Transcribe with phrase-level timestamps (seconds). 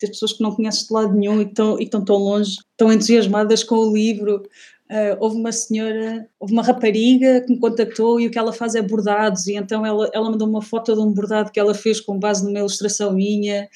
[0.00, 3.76] ter pessoas que não conheces de lado nenhum e estão tão longe, tão entusiasmadas com
[3.76, 4.42] o livro.
[4.90, 8.74] Uh, houve uma senhora, houve uma rapariga que me contactou e o que ela faz
[8.74, 12.00] é bordados, e então ela, ela mandou uma foto de um bordado que ela fez
[12.00, 13.68] com base numa ilustração minha.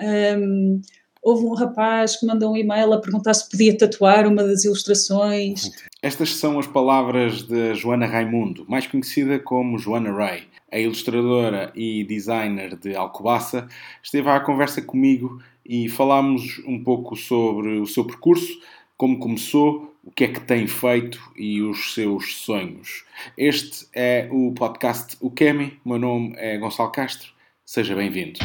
[0.00, 0.80] Um,
[1.22, 5.70] houve um rapaz que mandou um e-mail a perguntar se podia tatuar uma das ilustrações.
[6.00, 10.44] Estas são as palavras de Joana Raimundo, mais conhecida como Joana Ray.
[10.70, 13.68] A ilustradora e designer de Alcobaça
[14.02, 18.60] esteve à conversa comigo e falámos um pouco sobre o seu percurso,
[18.96, 23.04] como começou, o que é que tem feito e os seus sonhos.
[23.36, 27.32] Este é o podcast O Kemi, meu nome é Gonçalo Castro,
[27.64, 28.38] seja bem-vindo.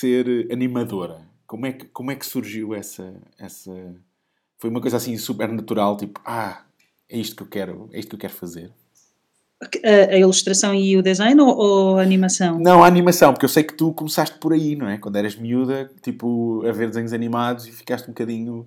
[0.00, 1.20] Ser animadora.
[1.46, 3.72] Como é que, como é que surgiu essa, essa.
[4.58, 6.62] Foi uma coisa assim super natural, tipo, ah,
[7.08, 8.72] é isto que eu quero, é isto que eu quero fazer.
[9.84, 12.58] A, a ilustração e o design ou, ou, a animação?
[12.58, 14.96] Não, a animação, porque eu sei que tu começaste por aí, não é?
[14.96, 18.66] Quando eras miúda, tipo, a ver desenhos animados e ficaste um bocadinho.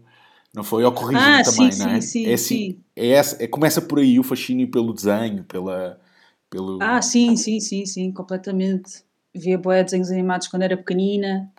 [0.54, 0.84] Não foi?
[0.84, 2.02] Ou corrijo ah, também, sim, não é?
[2.02, 2.80] Sim, sim, é assim, sim.
[2.96, 6.00] É essa, é, começa por aí o fascínio pelo desenho, pela.
[6.48, 6.78] Pelo...
[6.80, 9.04] Ah, sim, sim, sim, sim, completamente
[9.34, 11.52] via boé desenhos animados quando era pequenina,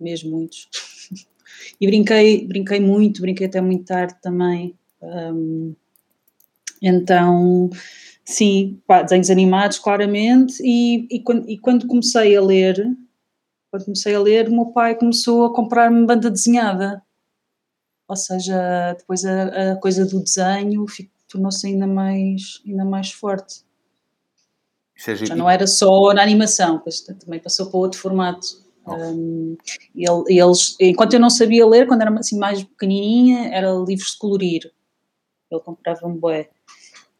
[0.00, 0.68] mesmo muitos.
[1.80, 4.74] e brinquei, brinquei muito, brinquei até muito tarde também.
[5.02, 5.74] Um,
[6.82, 7.70] então,
[8.24, 12.76] sim, pá, desenhos animados, claramente, e, e, quando, e quando comecei a ler,
[13.70, 17.02] quando comecei a ler, o meu pai começou a comprar-me banda desenhada.
[18.08, 20.86] Ou seja, depois a, a coisa do desenho
[21.28, 23.62] tornou-se ainda mais, ainda mais forte.
[25.06, 26.82] É Já não era só na animação,
[27.20, 28.46] também passou para outro formato.
[28.86, 29.56] Um,
[29.94, 34.18] ele, eles, enquanto eu não sabia ler, quando era assim mais pequenininha, era livros de
[34.18, 34.72] colorir.
[35.50, 36.48] Ele comprava-me bué.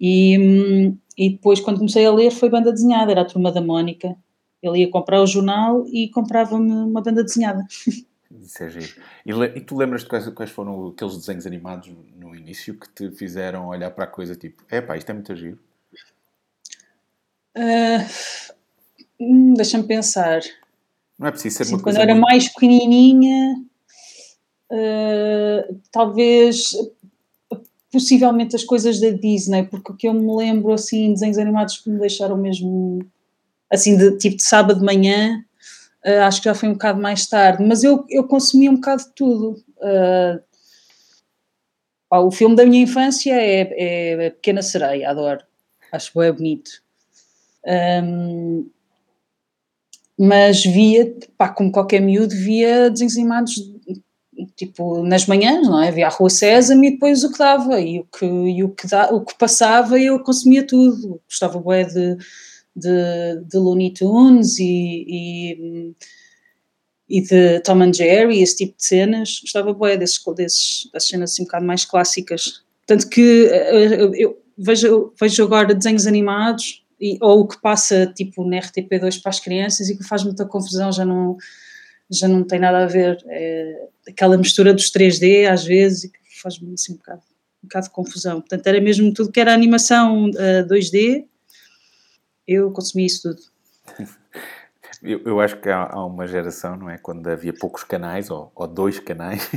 [0.01, 4.17] E, e depois, quando comecei a ler, foi banda desenhada, era a Turma da Mónica.
[4.63, 7.65] Ele ia comprar o jornal e comprava-me uma banda desenhada.
[8.31, 9.03] Isso é giro.
[9.25, 13.11] E, e tu lembras de quais, quais, foram aqueles desenhos animados no início que te
[13.11, 15.59] fizeram olhar para a coisa tipo, é pá, isto é muito giro?
[17.59, 18.49] Uh,
[19.57, 20.41] Deixa-me pensar.
[21.19, 22.29] Não é preciso ser assim, uma Quando eu era muito...
[22.29, 23.57] mais pequenininha,
[24.71, 26.71] uh, talvez
[27.91, 31.91] possivelmente as coisas da Disney, porque o que eu me lembro assim, desenhos animados que
[31.91, 33.01] me deixaram mesmo
[33.71, 35.45] assim, de tipo de sábado de manhã,
[36.07, 39.03] uh, acho que já foi um bocado mais tarde, mas eu, eu consumi um bocado
[39.03, 39.65] de tudo.
[39.79, 40.41] Uh,
[42.11, 45.43] o filme da minha infância é, é Pequena Sereia, adoro.
[45.91, 46.71] Acho que é bonito.
[47.67, 48.71] Um,
[50.19, 53.55] mas via, pá, como qualquer miúdo, via desenhos animados
[54.57, 55.91] tipo nas manhãs, não é?
[55.91, 58.87] Via a Rua César e depois o que dava e o que, e o que,
[58.87, 61.21] da, o que passava eu consumia tudo.
[61.29, 62.17] Gostava bué de,
[62.75, 65.95] de, de Looney Tunes e, e,
[67.09, 69.41] e, de Tom and Jerry, esse tipo de cenas.
[69.41, 72.63] Gostava bué desses, desses, das cenas assim um bocado mais clássicas.
[72.87, 78.07] Tanto que eh, eu, eu vejo, vejo agora desenhos animados e, ou o que passa
[78.07, 81.37] tipo na RTP2 para as crianças e que faz muita confusão, já não,
[82.11, 83.23] já não tem nada a ver.
[83.29, 87.23] É, aquela mistura dos 3D às vezes e que faz-me assim um bocado,
[87.63, 88.41] um bocado de confusão.
[88.41, 91.25] Portanto, era mesmo tudo que era animação uh, eh, 2D,
[92.47, 93.43] eu consumi isso tudo.
[95.01, 96.99] Eu, eu acho que há, há, uma geração, não é?
[96.99, 99.49] Quando havia poucos canais, ou, ou dois canais,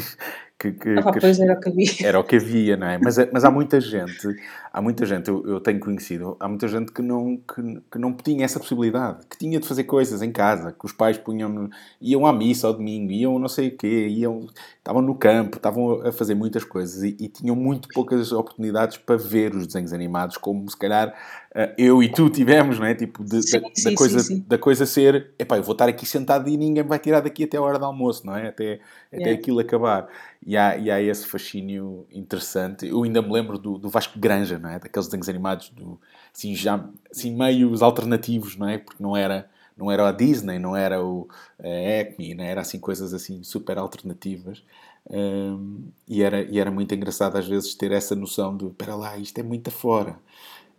[0.61, 1.01] que, que, ah,
[1.41, 1.91] era o que havia.
[2.07, 2.99] Era o que havia, não é?
[2.99, 4.27] Mas, mas há muita gente,
[4.72, 8.13] há muita gente, eu, eu tenho conhecido, há muita gente que não, que, que, não
[8.13, 11.67] tinha essa possibilidade, que tinha de fazer coisas em casa, que os pais punham,
[11.99, 14.45] iam à missa ao domingo, iam não sei o quê, iam,
[14.77, 19.17] estavam no campo, estavam a fazer muitas coisas e, e tinham muito poucas oportunidades para
[19.17, 21.16] ver os desenhos animados, como se calhar
[21.53, 22.96] eh, eu e tu tivemos, não é?
[22.96, 25.90] Tipo, de, sim, da, sim, da, coisa, sim, da coisa ser, epá, eu vou estar
[25.90, 28.47] aqui sentado e ninguém vai tirar daqui até a hora do almoço, não é?
[28.47, 28.79] Até,
[29.11, 29.40] até yeah.
[29.40, 30.07] aquilo acabar.
[30.46, 32.88] E há, e há esse fascínio interessante.
[32.88, 34.79] Eu ainda me lembro do, do Vasco Granja, não é?
[34.79, 35.99] Daqueles desenhos animados, do,
[36.34, 38.79] assim, já, assim, meios alternativos, não é?
[38.79, 39.47] Porque não era,
[39.78, 41.28] não era a Disney, não era o
[41.59, 44.64] a Acme, não era assim coisas assim super alternativas.
[45.09, 49.17] Um, e, era, e era muito engraçado às vezes ter essa noção de, espera lá,
[49.17, 50.17] isto é muito afora.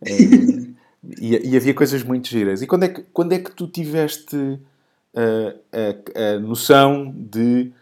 [0.03, 0.75] Um,
[1.21, 2.63] e, e, havia coisas muito giras.
[2.63, 7.73] E quando é que, quando é que tu tiveste uh, a, a noção de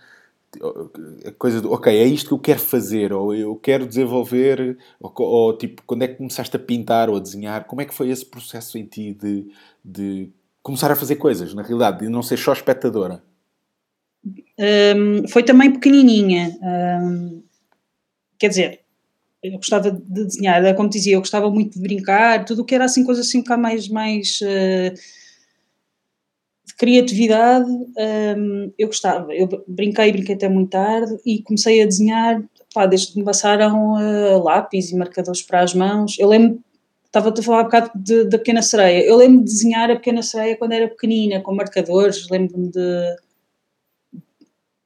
[1.24, 5.12] a coisa do, ok, é isto que eu quero fazer, ou eu quero desenvolver, ou,
[5.16, 8.10] ou, tipo, quando é que começaste a pintar ou a desenhar, como é que foi
[8.10, 9.46] esse processo em ti de,
[9.84, 10.30] de
[10.62, 13.22] começar a fazer coisas, na realidade, de não ser só espectadora?
[14.26, 17.42] Um, foi também pequenininha, um,
[18.38, 18.80] quer dizer,
[19.42, 22.84] eu gostava de desenhar, como dizia, eu gostava muito de brincar, tudo o que era
[22.84, 24.94] assim, coisas assim um bocado mais, mais uh,
[26.80, 29.34] criatividade, um, eu gostava.
[29.34, 32.42] Eu brinquei, brinquei até muito tarde e comecei a desenhar,
[32.72, 36.18] pá, desde que me passaram uh, lápis e marcadores para as mãos.
[36.18, 36.58] Eu lembro,
[37.04, 37.90] estava-te a falar um bocado
[38.30, 42.26] da Pequena Sereia, eu lembro de desenhar a Pequena Sereia quando era pequenina, com marcadores,
[42.30, 43.16] lembro-me de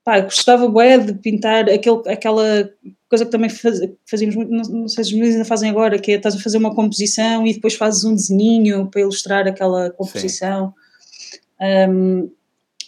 [0.03, 2.71] pá, gostava bem de pintar aquele, aquela
[3.09, 5.97] coisa que também faz, fazíamos muito, não, não, sei se os meninos ainda fazem agora,
[5.97, 9.91] que é estás a fazer uma composição e depois fazes um desenhinho para ilustrar aquela
[9.91, 10.75] composição.
[11.61, 12.31] Um,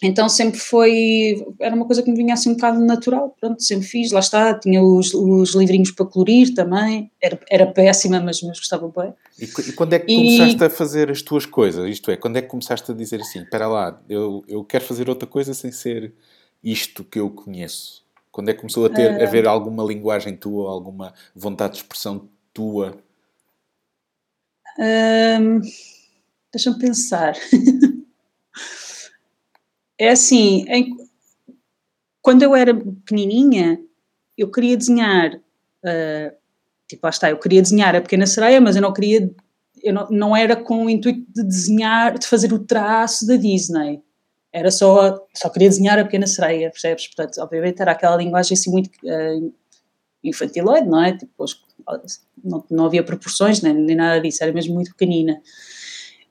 [0.02, 3.86] então sempre foi, era uma coisa que me vinha assim um bocado natural, pronto, sempre
[3.86, 8.58] fiz, lá está, tinha os, os livrinhos para colorir também, era, era péssima, mas, mas
[8.58, 9.14] gostava bem.
[9.38, 10.16] E, e quando é que e...
[10.16, 11.88] começaste a fazer as tuas coisas?
[11.88, 15.08] Isto é, quando é que começaste a dizer assim, espera lá, eu, eu quero fazer
[15.08, 16.12] outra coisa sem ser
[16.62, 18.04] isto que eu conheço?
[18.30, 19.22] Quando é que começou a ter uh...
[19.22, 22.98] a ver alguma linguagem tua, alguma vontade de expressão tua?
[24.78, 25.62] Um,
[26.52, 27.34] Deixa-me pensar.
[29.98, 30.96] é assim, em,
[32.20, 33.80] quando eu era pequenininha,
[34.36, 36.36] eu queria desenhar, uh,
[36.88, 39.30] tipo, lá está, eu queria desenhar a Pequena Sereia, mas eu não queria,
[39.82, 44.02] eu não, não era com o intuito de desenhar, de fazer o traço da Disney
[44.56, 47.06] era só, só queria desenhar a pequena sereia, percebes?
[47.08, 49.54] Portanto, obviamente era aquela linguagem assim muito uh,
[50.24, 51.14] infantiloide, não é?
[51.14, 51.44] Tipo,
[52.42, 55.42] não, não havia proporções nem, nem nada disso, era mesmo muito pequenina.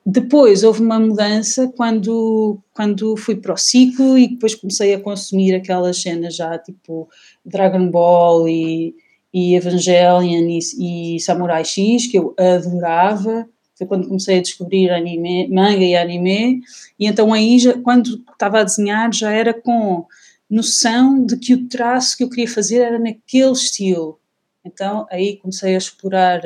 [0.05, 5.55] Depois houve uma mudança quando, quando fui para o ciclo e depois comecei a consumir
[5.55, 7.09] aquelas cenas já tipo
[7.43, 8.95] Dragon Ball e,
[9.33, 13.47] e Evangelion e, e Samurai X, que eu adorava
[13.77, 16.61] foi quando comecei a descobrir anime, manga e anime,
[16.97, 20.05] e então aí, já, quando estava a desenhar, já era com
[20.49, 24.19] noção de que o traço que eu queria fazer era naquele estilo.
[24.63, 26.41] Então aí comecei a explorar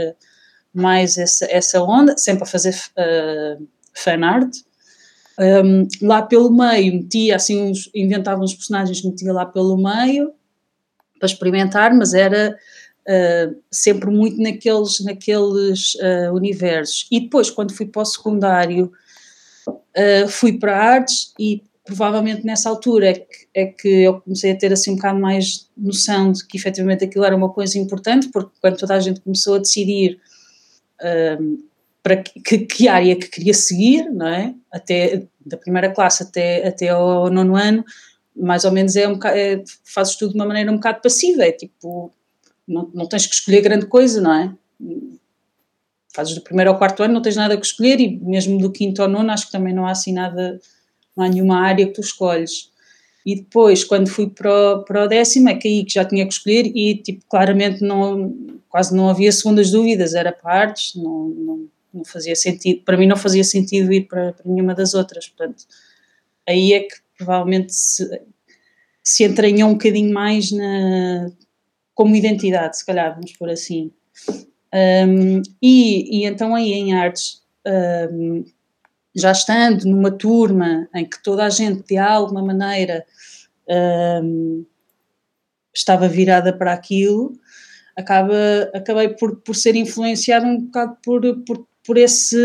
[0.73, 4.55] mais essa, essa onda, sempre a fazer uh, fan art.
[5.39, 10.33] Um, lá pelo meio metia assim uns, inventava uns personagens, metia lá pelo meio
[11.17, 12.57] para experimentar, mas era
[13.07, 17.07] uh, sempre muito naqueles, naqueles uh, universos.
[17.11, 18.91] E depois, quando fui para o secundário,
[19.67, 24.57] uh, fui para artes e provavelmente nessa altura é que, é que eu comecei a
[24.57, 28.51] ter assim um bocado mais noção de que efetivamente aquilo era uma coisa importante, porque
[28.61, 30.19] quando toda a gente começou a decidir
[32.01, 34.53] para que, que, área que queria seguir, não é?
[34.71, 37.83] Até da primeira classe até, até ao nono ano,
[38.35, 41.43] mais ou menos é um bocado, é, fazes tudo de uma maneira um bocado passiva,
[41.43, 42.11] é tipo,
[42.67, 44.53] não, não tens que escolher grande coisa, não é?
[46.13, 49.01] Fazes do primeiro ao quarto ano, não tens nada que escolher, e mesmo do quinto
[49.01, 50.59] ao nono, acho que também não há assim nada,
[51.15, 52.71] não há nenhuma área que tu escolhes.
[53.25, 56.25] E depois, quando fui para o, para o décimo, é que aí que já tinha
[56.25, 58.33] que escolher, e tipo, claramente não,
[58.69, 63.07] quase não havia segundas dúvidas, era para artes, não, não, não fazia sentido, para mim
[63.07, 65.65] não fazia sentido ir para, para nenhuma das outras, portanto,
[66.47, 68.21] aí é que provavelmente se,
[69.03, 71.31] se entranhou um bocadinho mais na,
[71.93, 73.91] como identidade, se calhar, vamos por assim.
[74.73, 77.41] Um, e, e, então aí em artes,
[78.13, 78.45] um,
[79.15, 83.03] já estando numa turma em que toda a gente de alguma maneira
[84.23, 84.63] um,
[85.73, 87.33] estava virada para aquilo,
[87.95, 92.37] acaba, acabei por, por ser influenciada um bocado por, por, por esse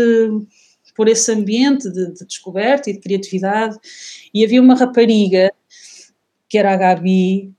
[0.95, 3.77] por esse ambiente de, de, descoberta e de criatividade.
[4.33, 5.51] E havia uma rapariga
[6.47, 7.53] que era a Gabi.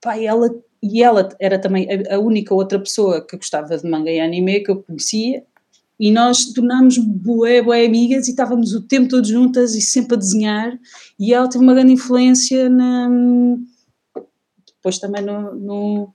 [0.00, 0.48] Pá, ela
[0.82, 4.70] e ela era também a, única outra pessoa que gostava de manga e anime que
[4.70, 5.44] eu conhecia,
[5.98, 10.18] e nós tornámos bué, bué amigas e estávamos o tempo todo juntas e sempre a
[10.18, 10.78] desenhar,
[11.18, 13.08] e ela teve uma grande influência na,
[14.66, 16.14] depois também no, no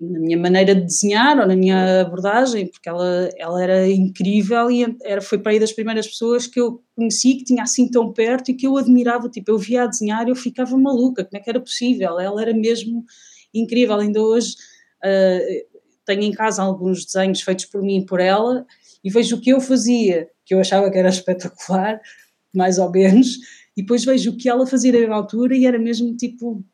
[0.00, 4.84] na minha maneira de desenhar ou na minha abordagem, porque ela, ela era incrível e
[5.02, 8.50] era, foi para aí das primeiras pessoas que eu conheci que tinha assim tão perto
[8.50, 11.40] e que eu admirava, tipo, eu via a desenhar e eu ficava maluca, como é
[11.40, 12.18] que era possível?
[12.18, 13.04] Ela era mesmo
[13.52, 14.54] incrível, ainda hoje
[15.04, 18.66] uh, tenho em casa alguns desenhos feitos por mim e por ela
[19.02, 22.00] e vejo o que eu fazia, que eu achava que era espetacular,
[22.54, 23.36] mais ou menos,
[23.76, 26.64] e depois vejo o que ela fazia na altura e era mesmo tipo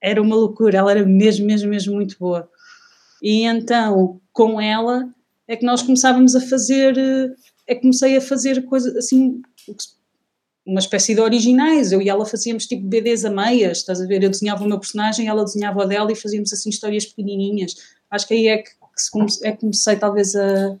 [0.00, 2.48] era uma loucura, ela era mesmo, mesmo, mesmo muito boa.
[3.22, 5.08] E então, com ela,
[5.46, 6.96] é que nós começávamos a fazer,
[7.66, 9.42] é que comecei a fazer coisas assim,
[10.64, 11.90] uma espécie de originais.
[11.90, 14.22] Eu e ela fazíamos tipo BDs a meias, estás a ver?
[14.22, 17.74] Eu desenhava o meu personagem, ela desenhava o dela e fazíamos assim histórias pequenininhas.
[18.10, 20.76] Acho que aí é que, que é comecei talvez a,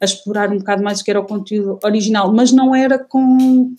[0.00, 3.74] a explorar um bocado mais o que era o conteúdo original, mas não era com.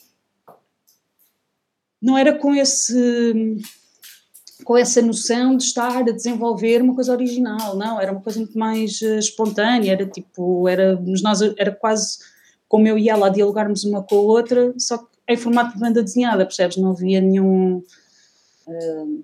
[2.01, 3.60] Não era com esse
[4.63, 8.58] com essa noção de estar a desenvolver uma coisa original, não, era uma coisa muito
[8.58, 12.20] mais uh, espontânea, era tipo, era, nós, era quase
[12.68, 15.80] como eu e ela a dialogarmos uma com a outra, só que em formato de
[15.80, 16.78] banda desenhada, percebes?
[16.78, 17.84] Não havia nenhum.
[18.68, 19.24] Uh,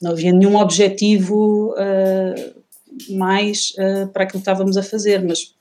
[0.00, 2.62] não havia nenhum objetivo uh,
[3.10, 3.72] mais
[4.12, 5.54] para aquilo que estávamos a fazer, mas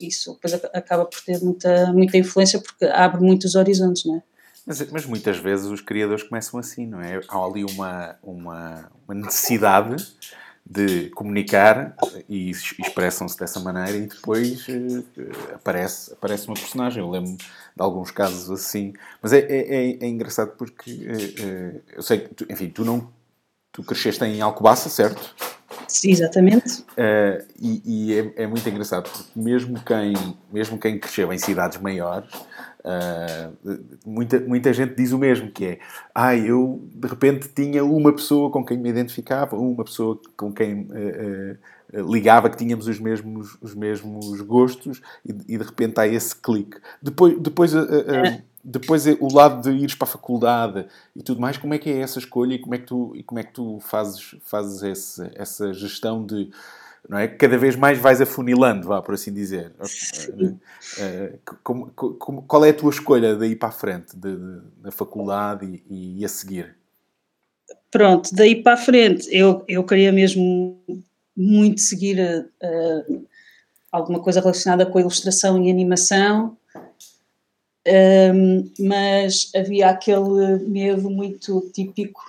[0.00, 4.22] isso depois acaba por ter muita, muita influência porque abre muitos horizontes, não é?
[4.68, 7.18] Mas, mas, muitas vezes os criadores começam assim, não é?
[7.26, 9.96] Há ali uma, uma, uma necessidade
[10.68, 11.96] de comunicar
[12.28, 15.04] e expressam-se dessa maneira e depois uh,
[15.54, 17.02] aparece, aparece uma personagem.
[17.02, 17.46] Eu lembro de
[17.78, 18.92] alguns casos assim.
[19.22, 22.84] Mas é, é, é, é engraçado porque uh, uh, eu sei que, tu, enfim, tu
[22.84, 23.10] não.
[23.72, 25.34] Tu cresceste em Alcobaça, certo?
[25.86, 26.84] Sim, exatamente.
[27.58, 30.14] e, e é, é, muito engraçado porque mesmo quem,
[30.52, 32.28] mesmo quem cresceu em cidades maiores
[32.84, 35.78] Uh, muita, muita gente diz o mesmo, que é
[36.14, 40.82] ah, eu de repente tinha uma pessoa com quem me identificava, uma pessoa com quem
[40.82, 41.58] uh,
[42.00, 46.36] uh, ligava que tínhamos os mesmos, os mesmos gostos e, e de repente há esse
[46.36, 46.78] clique.
[47.02, 48.42] Depois, depois, é.
[48.62, 51.98] depois o lado de ires para a faculdade e tudo mais, como é que é
[51.98, 55.30] essa escolha e como é que tu, e como é que tu fazes, fazes esse,
[55.34, 56.50] essa gestão de
[57.08, 57.26] não é?
[57.26, 59.72] Cada vez mais vais afunilando, vá, por assim dizer.
[59.80, 64.90] Uh, como, como, qual é a tua escolha daí para a frente, de, de, da
[64.90, 66.76] faculdade e, e, a seguir?
[67.90, 70.78] Pronto, daí para a frente, eu, eu queria mesmo
[71.34, 73.26] muito seguir uh,
[73.90, 76.56] alguma coisa relacionada com a ilustração e animação,
[77.86, 82.20] um, mas havia aquele medo muito típico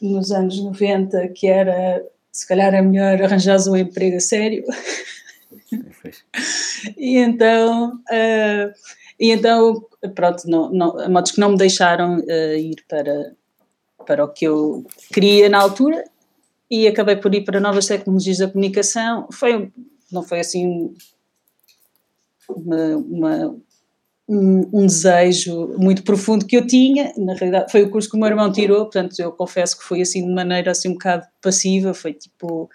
[0.00, 4.64] nos anos 90 que era se calhar é melhor arranjar um emprego a sério.
[6.96, 8.72] e então, uh,
[9.18, 13.32] e então pronto, não, não, modos que não me deixaram uh, ir para,
[14.06, 16.04] para o que eu queria na altura
[16.70, 19.28] e acabei por ir para novas tecnologias da comunicação.
[19.32, 19.70] Foi,
[20.10, 20.94] não foi assim
[22.48, 23.56] uma, uma
[24.30, 28.20] um, um, desejo muito profundo que eu tinha, na realidade foi o curso que o
[28.20, 31.92] meu irmão tirou, portanto eu confesso que foi assim de maneira assim um bocado passiva,
[31.92, 32.70] foi tipo,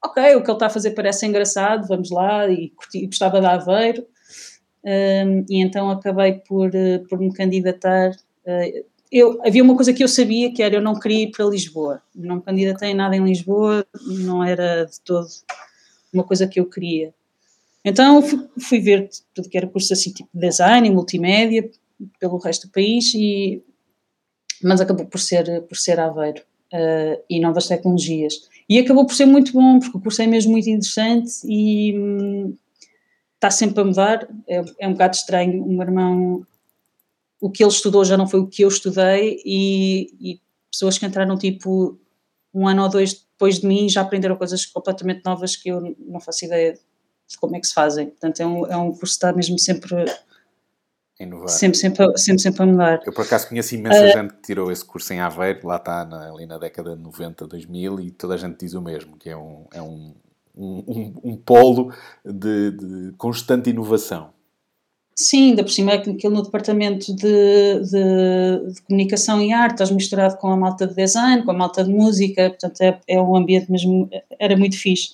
[0.00, 3.46] ok, o que ele está a fazer parece engraçado, vamos lá, e, e gostava de
[3.46, 4.06] Aveiro,
[4.84, 10.04] um, e então acabei por, uh, por me candidatar, uh, eu, havia uma coisa que
[10.04, 13.24] eu sabia, que era eu não queria ir para Lisboa, não me candidatei nada em
[13.24, 15.26] Lisboa, não era de todo
[16.12, 17.12] uma coisa que eu queria.
[17.84, 21.70] Então fui, fui ver tudo que era curso assim, tipo design e multimédia
[22.18, 23.62] pelo resto do país, e,
[24.62, 28.48] mas acabou por ser, por ser Aveiro uh, e novas tecnologias.
[28.68, 32.56] E acabou por ser muito bom, porque o curso é mesmo muito interessante e hum,
[33.34, 34.28] está sempre a mudar.
[34.46, 35.64] É, é um bocado estranho.
[35.64, 36.46] O meu irmão,
[37.40, 41.06] o que ele estudou já não foi o que eu estudei, e, e pessoas que
[41.06, 41.98] entraram tipo
[42.54, 46.20] um ano ou dois depois de mim já aprenderam coisas completamente novas que eu não
[46.20, 46.80] faço ideia de
[47.38, 48.06] como é que se fazem.
[48.06, 50.04] Portanto, é um, é um curso que está mesmo sempre
[51.20, 51.48] Inovar.
[51.48, 53.02] Sempre, sempre, sempre, sempre a mudar.
[53.04, 56.02] Eu, por acaso, conheço imensa uh, gente que tirou esse curso em Aveiro, lá está,
[56.04, 59.28] na, ali na década de 90, 2000, e toda a gente diz o mesmo, que
[59.28, 60.14] é um, é um,
[60.56, 61.92] um, um, polo
[62.24, 64.30] de, de, constante inovação.
[65.14, 69.72] Sim, ainda por cima é que aquilo no departamento de, de, de, comunicação e arte,
[69.72, 73.20] estás misturado com a malta de design, com a malta de música, portanto é, é
[73.20, 74.08] um ambiente mesmo,
[74.38, 75.10] era muito fixe.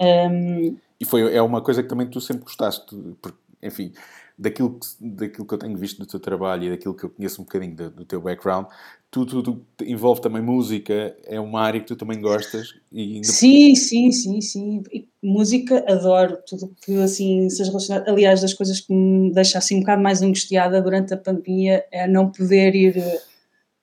[0.00, 3.92] Um, e foi, é uma coisa que também tu sempre gostaste, porque, enfim,
[4.38, 7.40] daquilo que, daquilo que eu tenho visto do teu trabalho e daquilo que eu conheço
[7.42, 8.66] um bocadinho do, do teu background,
[9.10, 12.74] tudo, tudo envolve também música, é uma área que tu também gostas.
[12.92, 13.24] E.
[13.24, 14.82] Sim, sim, sim, sim.
[15.22, 18.08] Música adoro, tudo que assim seja relacionado.
[18.08, 22.06] Aliás, das coisas que me deixa assim um bocado mais angustiada durante a pandemia é
[22.06, 23.22] não poder ir eh,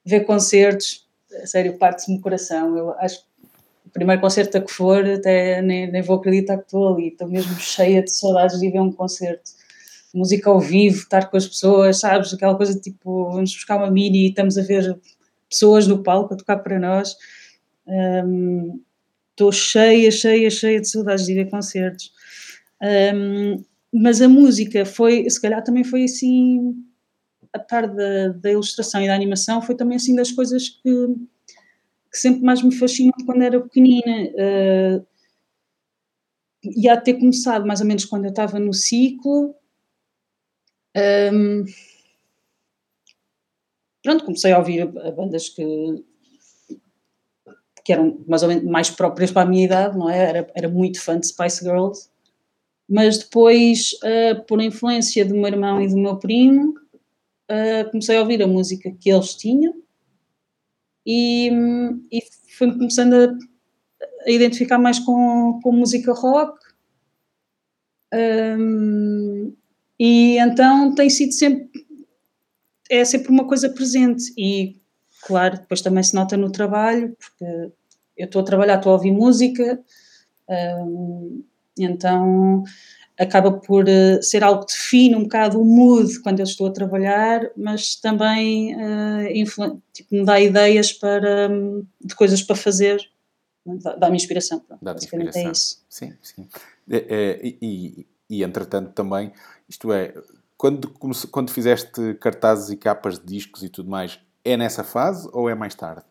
[0.04, 1.04] ver concertos.
[1.42, 2.76] A sério, parte-me o coração.
[2.76, 3.26] Eu acho que
[3.96, 7.54] primeiro concerto a que for, até nem, nem vou acreditar que estou ali, estou mesmo
[7.58, 9.50] cheia de saudades de ir ver um concerto.
[10.14, 12.32] Música ao vivo, estar com as pessoas, sabes?
[12.32, 14.98] Aquela coisa tipo, vamos buscar uma mini e estamos a ver
[15.48, 17.16] pessoas no palco a tocar para nós.
[17.86, 18.80] Um,
[19.30, 22.12] estou cheia, cheia, cheia de saudades de ir ver concertos.
[23.14, 23.62] Um,
[23.92, 26.74] mas a música foi, se calhar também foi assim,
[27.52, 30.90] a par da, da ilustração e da animação, foi também assim das coisas que
[32.16, 34.30] que sempre mais me fascinou quando era pequenina.
[34.32, 35.06] Uh,
[36.64, 39.54] e há de ter começado mais ou menos quando eu estava no ciclo.
[41.32, 41.64] Um,
[44.02, 46.02] pronto, comecei a ouvir bandas que,
[47.84, 50.18] que eram mais ou menos mais próprias para a minha idade, não é?
[50.18, 52.08] Era, era muito fã de Spice Girls,
[52.88, 56.74] mas depois, uh, por influência do meu irmão e do meu primo,
[57.50, 59.85] uh, comecei a ouvir a música que eles tinham
[61.06, 61.50] e,
[62.10, 62.20] e
[62.58, 66.58] fui começando a, a, identificar mais com, com música rock.
[68.12, 69.54] Um,
[69.98, 71.70] e então tem sido sempre
[72.88, 74.80] é sempre uma coisa presente e
[75.22, 77.72] claro, depois também se nota no trabalho, porque
[78.16, 79.82] eu estou a trabalhar, estou a ouvir música,
[80.48, 81.42] um,
[81.78, 82.62] então
[83.18, 86.72] acaba por uh, ser algo que define um bocado o mood quando eu estou a
[86.72, 93.00] trabalhar, mas também uh, tipo, me dá ideias para, um, de coisas para fazer,
[93.98, 94.62] dá-me inspiração.
[94.82, 95.42] Dá-te é inspiração.
[95.42, 95.84] É isso.
[95.88, 96.48] Sim, sim.
[96.90, 99.32] É, é, e, e, e, entretanto também,
[99.68, 100.14] isto é,
[100.56, 100.88] quando,
[101.30, 105.54] quando fizeste cartazes e capas de discos e tudo mais, é nessa fase ou é
[105.54, 106.04] mais tarde?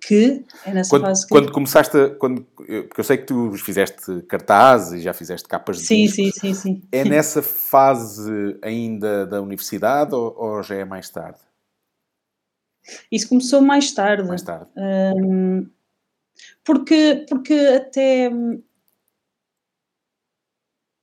[0.00, 1.28] Que é nessa quando, fase que...
[1.28, 5.78] Quando começaste a, quando, porque eu sei que tu fizeste cartazes e já fizeste capas
[5.78, 6.08] de sim.
[6.08, 6.82] Sim, sim, sim.
[6.90, 11.38] É nessa fase ainda da universidade ou, ou já é mais tarde?
[13.12, 14.26] Isso começou mais tarde.
[14.26, 14.70] Mais tarde.
[14.76, 15.68] Um,
[16.64, 18.30] porque, porque até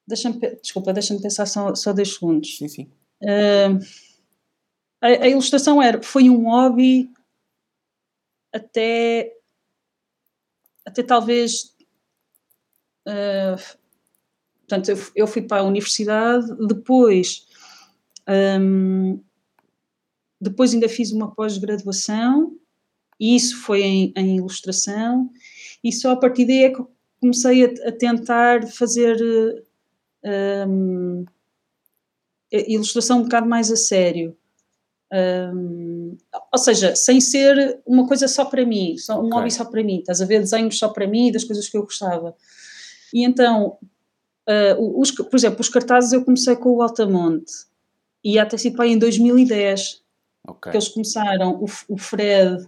[0.08, 2.58] Deixa-me, desculpa, deixa-me pensar só, só 10 segundos.
[2.58, 2.92] Sim, sim.
[3.24, 3.80] Uh,
[5.02, 7.12] a, a, ilustração era, foi um hobby
[8.56, 9.34] até,
[10.86, 11.76] até talvez.
[13.06, 13.62] Uh,
[14.60, 17.46] portanto, eu, eu, fui para a universidade, depois.
[18.28, 19.22] Um,
[20.40, 22.58] depois ainda fiz uma pós-graduação,
[23.20, 25.30] e isso foi em, em, ilustração,
[25.84, 26.84] e só a partir daí é que
[27.20, 29.18] comecei a, a tentar fazer
[30.68, 31.26] um,
[32.52, 34.36] ilustração um bocado mais a sério.
[35.12, 35.95] Um,
[36.56, 39.32] ou seja, sem ser uma coisa só para mim, só, um okay.
[39.32, 41.84] hobby só para mim, estás a ver desenhos só para mim das coisas que eu
[41.84, 42.34] gostava.
[43.14, 43.78] E então,
[44.48, 47.52] uh, os, por exemplo, os cartazes eu comecei com o Altamonte
[48.24, 50.02] e até sido para em 2010
[50.48, 50.72] okay.
[50.72, 51.62] que eles começaram.
[51.62, 52.66] O, o Fred,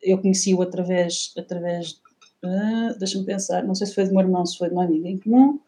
[0.00, 2.00] eu conheci-o através, através
[2.44, 5.08] uh, deixa-me pensar, não sei se foi de meu irmão, se foi de uma amiga
[5.08, 5.58] em comum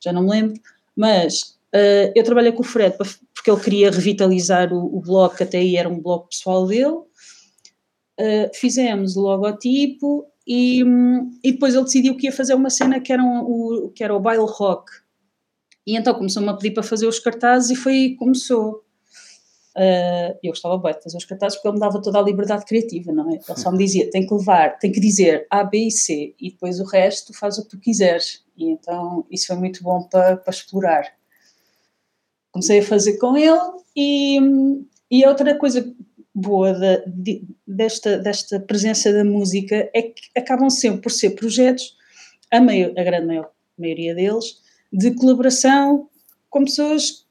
[0.00, 0.60] já não me lembro,
[0.96, 2.96] mas uh, eu trabalhei com o Fred
[3.38, 6.98] porque ele queria revitalizar o, o blog, que até aí era um blog pessoal dele.
[8.20, 10.82] Uh, fizemos o logotipo e,
[11.44, 14.12] e, depois ele decidiu que ia fazer uma cena que era, um, o, que era
[14.14, 14.90] o baile rock.
[15.86, 18.84] E então começou-me a pedir para fazer os cartazes e foi aí que começou.
[19.76, 22.64] Uh, eu gostava bem de fazer os cartazes porque ele me dava toda a liberdade
[22.64, 23.34] criativa, não é?
[23.34, 26.50] Ele só me dizia, tem que levar, tem que dizer A, B e C e
[26.50, 28.42] depois o resto faz o que tu quiseres.
[28.56, 31.17] E então isso foi muito bom para, para explorar.
[32.58, 33.56] Comecei a fazer com ele
[33.94, 34.36] e,
[35.08, 35.94] e outra coisa
[36.34, 36.74] boa
[37.06, 41.96] de, desta, desta presença da música é que acabam sempre por ser projetos,
[42.50, 44.60] a, maior, a grande maior, maioria deles,
[44.92, 46.08] de colaboração
[46.50, 47.24] com pessoas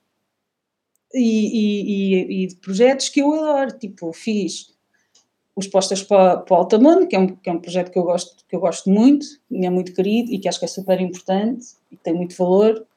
[1.14, 3.78] e, e, e, de projetos que eu adoro.
[3.78, 4.74] Tipo, fiz
[5.58, 8.04] os postas para, para o Altamundo, que é, um, que é um projeto que eu,
[8.04, 11.66] gosto, que eu gosto muito, é muito querido e que acho que é super importante
[11.92, 12.88] e tem muito valor.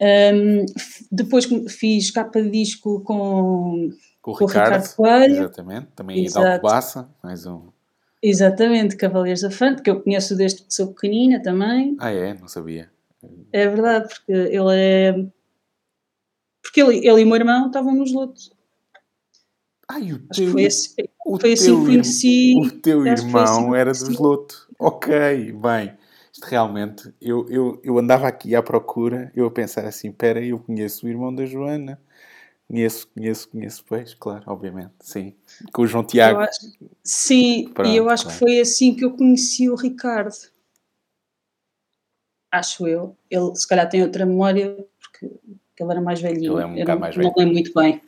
[0.00, 0.66] Um,
[1.10, 5.36] depois fiz capa de disco com, com o, com Ricardo, Ricardo Coelho.
[5.36, 6.44] Exatamente, também Exato.
[6.44, 7.68] da Alcobaça, mais um.
[8.22, 11.96] Exatamente, Cavaleiros da Fante, que eu conheço desde que sou pequenina também.
[12.00, 12.34] Ah, é?
[12.34, 12.90] Não sabia.
[13.52, 15.26] É verdade, porque ele é
[16.64, 18.50] porque ele, ele e o meu irmão estavam nos lotos.
[19.86, 20.94] Ai, o teu, foi assim,
[21.26, 22.54] o foi assim que conheci.
[22.58, 24.66] O teu irmão assim era dos lotos.
[24.78, 25.92] Ok, bem.
[26.34, 30.58] Isto realmente, eu, eu, eu andava aqui à procura, eu a pensar assim: espera, eu
[30.58, 32.00] conheço o irmão da Joana.
[32.66, 35.36] Conheço, conheço, conheço, pois, claro, obviamente, sim.
[35.72, 36.40] Com o João Tiago.
[36.40, 36.72] Acho,
[37.04, 38.38] sim, Pronto, e eu acho claro.
[38.38, 40.34] que foi assim que eu conheci o Ricardo.
[42.50, 43.16] Acho eu.
[43.30, 45.30] Ele se calhar tem outra memória, porque
[45.76, 46.54] que ele era mais velhinho.
[46.54, 47.28] Ele é um bocado mais velho.
[47.28, 48.00] Não lembro muito bem.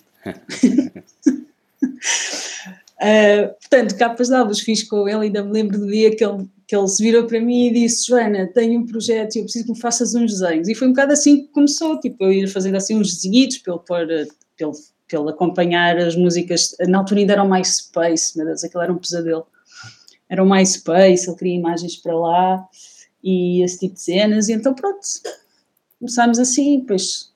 [3.03, 6.49] uh, portanto, capas de álbuns fiz com ele, ainda me lembro do dia que ele,
[6.67, 9.67] que ele se virou para mim e disse: Joana, tenho um projeto e eu preciso
[9.67, 10.69] que me faças uns desenhos.
[10.69, 13.75] E foi um bocado assim que começou, tipo, eu ia fazendo assim uns desenhos para
[13.75, 16.75] ele, pôr, ele, para ele acompanhar as músicas.
[16.89, 19.47] Na altura ainda era o MySpace, meu Deus, aquilo era um pesadelo.
[20.29, 22.69] Era o MySpace, ele queria imagens para lá
[23.23, 25.01] e esse tipo de cenas, e então pronto,
[25.99, 27.33] começámos assim, depois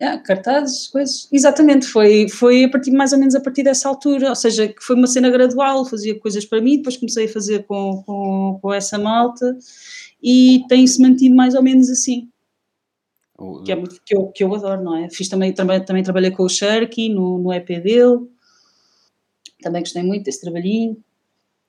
[0.00, 1.28] Yeah, cartazes, coisas.
[1.32, 4.80] Exatamente, foi, foi a partir, mais ou menos a partir dessa altura, ou seja, que
[4.80, 8.72] foi uma cena gradual, fazia coisas para mim, depois comecei a fazer com, com, com
[8.72, 9.58] essa malta
[10.22, 12.28] e tem-se mantido mais ou menos assim.
[13.36, 15.10] O- que, é muito, que, eu, que eu adoro, não é?
[15.10, 18.20] Fiz também, também, também trabalhei com o Sharky no, no EP dele,
[19.60, 20.96] também gostei muito desse trabalhinho.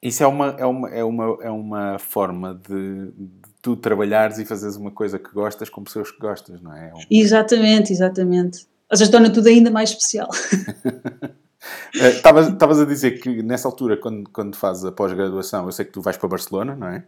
[0.02, 4.45] Isso é uma, é uma, é uma, é uma forma de, de tu trabalhares e
[4.45, 6.89] fazeres uma coisa que gostas com pessoas que gostas, não é?
[6.89, 8.67] É um- Exatamente, exatamente.
[8.89, 10.28] Ou seja, torna tudo ainda mais especial.
[11.95, 15.91] Eh, Estavas a dizer que nessa altura, quando, quando fazes a pós-graduação, eu sei que
[15.91, 17.04] tu vais para Barcelona, não é?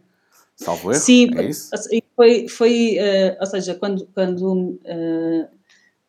[0.54, 1.70] Salvo erro, Sim, é isso?
[2.14, 5.48] foi, foi eh, ou seja, quando, quando, eh,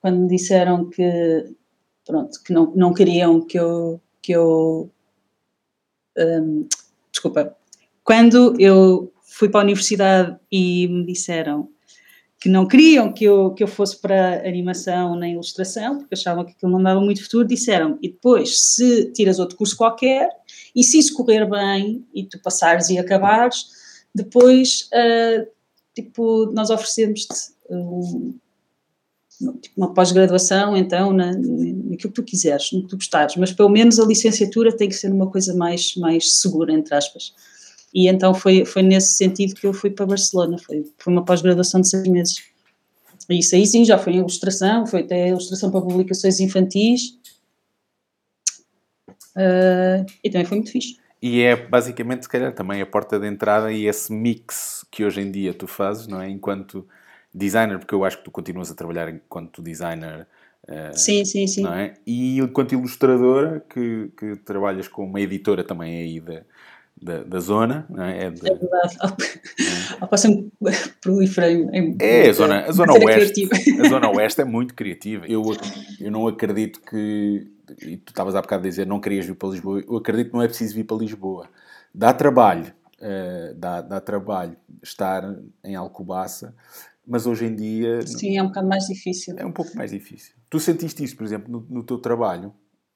[0.02, 1.56] quando me disseram que,
[2.06, 4.92] pronto, que não, não queriam que eu, que eu
[6.18, 6.68] ehm,
[7.12, 7.56] desculpa,
[8.04, 11.68] quando eu fui para a universidade e me disseram
[12.40, 16.52] que não queriam que eu, que eu fosse para animação nem ilustração, porque achavam que
[16.52, 20.30] aquilo não dava muito futuro, disseram e depois, se tiras outro curso qualquer,
[20.76, 23.66] e se isso correr bem, e tu passares e acabares,
[24.14, 25.46] depois, ah,
[25.96, 27.54] tipo, nós oferecemos-te
[29.62, 33.70] tipo, uma pós-graduação, então, na, naquilo que tu quiseres, no que tu gostares, mas pelo
[33.70, 37.34] menos a licenciatura tem que ser uma coisa mais, mais segura, entre aspas.
[37.94, 41.82] E então foi, foi nesse sentido que eu fui para Barcelona, foi, foi uma pós-graduação
[41.82, 42.44] de seis meses.
[43.30, 47.18] E isso aí sim, já foi ilustração, foi até ilustração para publicações infantis,
[49.36, 50.98] Ah, e também foi muito fixe.
[51.22, 55.22] E é basicamente, se calhar, também a porta de entrada e esse mix que hoje
[55.22, 56.30] em dia tu fazes, não é?
[56.30, 56.88] Enquanto
[57.34, 60.28] designer, porque eu acho que tu continuas a trabalhar enquanto designer,
[60.68, 61.64] eh, Sim, sim, sim.
[61.64, 61.94] não é?
[62.06, 66.44] E enquanto ilustradora, que, que trabalhas com uma editora também aí da,
[67.02, 68.26] da, da zona, não é?
[68.26, 68.98] É, de- É verdade.
[70.00, 70.30] Ao passar
[71.02, 71.96] proliferei em.
[72.00, 73.50] é a zona, a zona oeste.
[73.82, 75.26] A zona oeste é muito criativa.
[75.28, 75.44] Eu,
[76.00, 77.48] eu não acredito que.
[77.82, 79.82] E tu estavas há bocado a dizer não querias vir para Lisboa.
[79.88, 81.50] Eu acredito que não é preciso vir para Lisboa.
[81.94, 82.74] Dá trabalho.
[83.02, 85.24] eh, dá, dá trabalho estar
[85.64, 86.56] em Alcobaça,
[87.06, 89.36] mas hoje em dia Sim, é um bocado mais difícil.
[89.38, 90.34] é um pouco mais difícil.
[90.50, 92.54] Tu sentiste isso, por exemplo, no, no teu trabalho?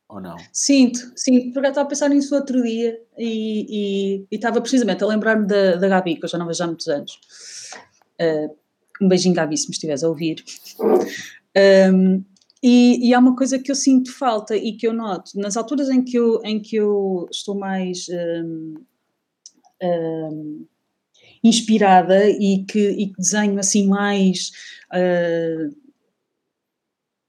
[0.10, 0.38] Ou não?
[0.54, 5.04] Sinto, sim, porque eu estava a pensar nisso outro dia e, e, e estava precisamente
[5.04, 7.20] a lembrar-me da, da Gabi, que eu já não vejo há muitos anos.
[8.20, 8.56] Uh,
[9.02, 10.44] um beijinho, Gabi, se me estiveres a ouvir.
[11.92, 12.24] Um,
[12.64, 15.90] e, e há uma coisa que eu sinto falta e que eu noto nas alturas
[15.90, 18.76] em que eu, em que eu estou mais um,
[19.84, 20.66] um,
[21.44, 24.52] inspirada e que, e que desenho assim mais,
[24.92, 25.76] uh,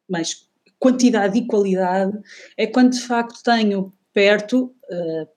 [0.08, 0.47] mais
[0.78, 2.16] quantidade e qualidade
[2.56, 5.28] é quando de facto tenho perto, uh,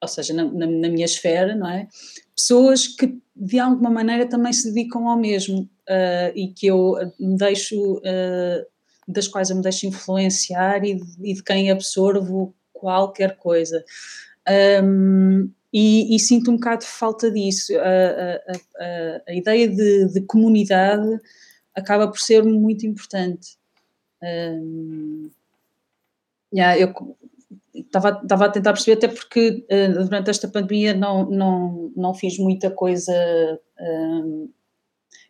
[0.00, 1.88] ou seja, na, na, na, minha esfera, não é?
[2.34, 7.36] Pessoas que de alguma maneira também se dedicam ao mesmo uh, e que eu me
[7.36, 8.66] deixo, uh,
[9.08, 13.84] das quais eu me deixo influenciar e de, e de quem absorvo qualquer coisa.
[14.82, 17.72] Um, e, e, sinto um bocado de falta disso.
[17.76, 21.18] A, a, a, a ideia de, de comunidade
[21.74, 23.56] acaba por ser muito importante.
[24.24, 25.30] Um,
[26.52, 26.94] yeah, eu
[27.74, 32.38] estava, estava a tentar perceber, até porque uh, durante esta pandemia não, não, não fiz
[32.38, 33.12] muita coisa
[33.80, 34.48] um,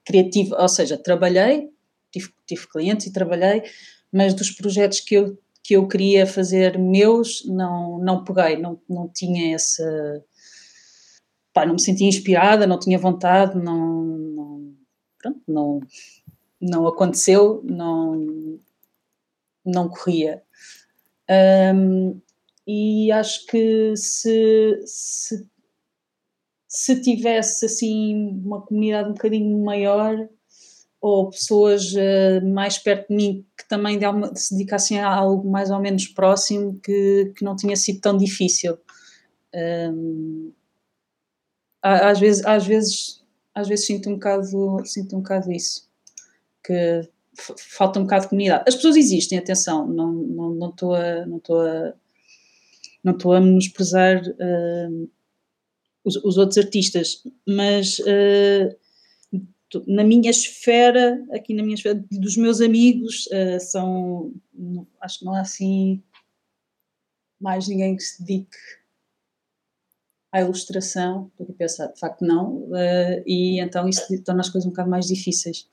[0.05, 1.71] criativa, ou seja, trabalhei,
[2.13, 3.63] tive, tive clientes e trabalhei,
[4.13, 9.09] mas dos projetos que eu, que eu queria fazer meus, não, não peguei, não, não
[9.09, 10.23] tinha essa.
[11.53, 14.05] Pá, não me sentia inspirada, não tinha vontade, não.
[14.05, 14.75] não
[15.19, 15.81] pronto, não,
[16.61, 18.59] não aconteceu, não,
[19.65, 20.43] não corria.
[21.75, 22.21] Um,
[22.67, 25.47] e acho que se, se,
[26.69, 30.29] se tivesse assim uma comunidade um bocadinho maior
[31.01, 33.99] ou pessoas uh, mais perto de mim que também
[34.35, 38.79] se dedicassem a algo mais ou menos próximo que, que não tinha sido tão difícil.
[39.55, 40.53] Um,
[41.83, 43.25] às vezes, às vezes,
[43.55, 45.87] às vezes sinto um bocado, sinto um bocado isso,
[46.65, 48.65] que falta um bocado de comunidade.
[48.67, 51.95] As pessoas existem, atenção, não não não estou a não estou a
[53.03, 55.11] não estou a menosprezar uh,
[56.03, 58.75] os, os, outros artistas, mas uh,
[59.87, 65.25] na minha esfera, aqui na minha esfera, dos meus amigos, uh, são não, acho que
[65.27, 66.03] não há assim
[67.39, 68.57] mais ninguém que se dedique
[70.33, 72.69] à ilustração, estou a pensar, de facto não,
[73.27, 75.69] e então isso torna as coisas um bocado mais difíceis.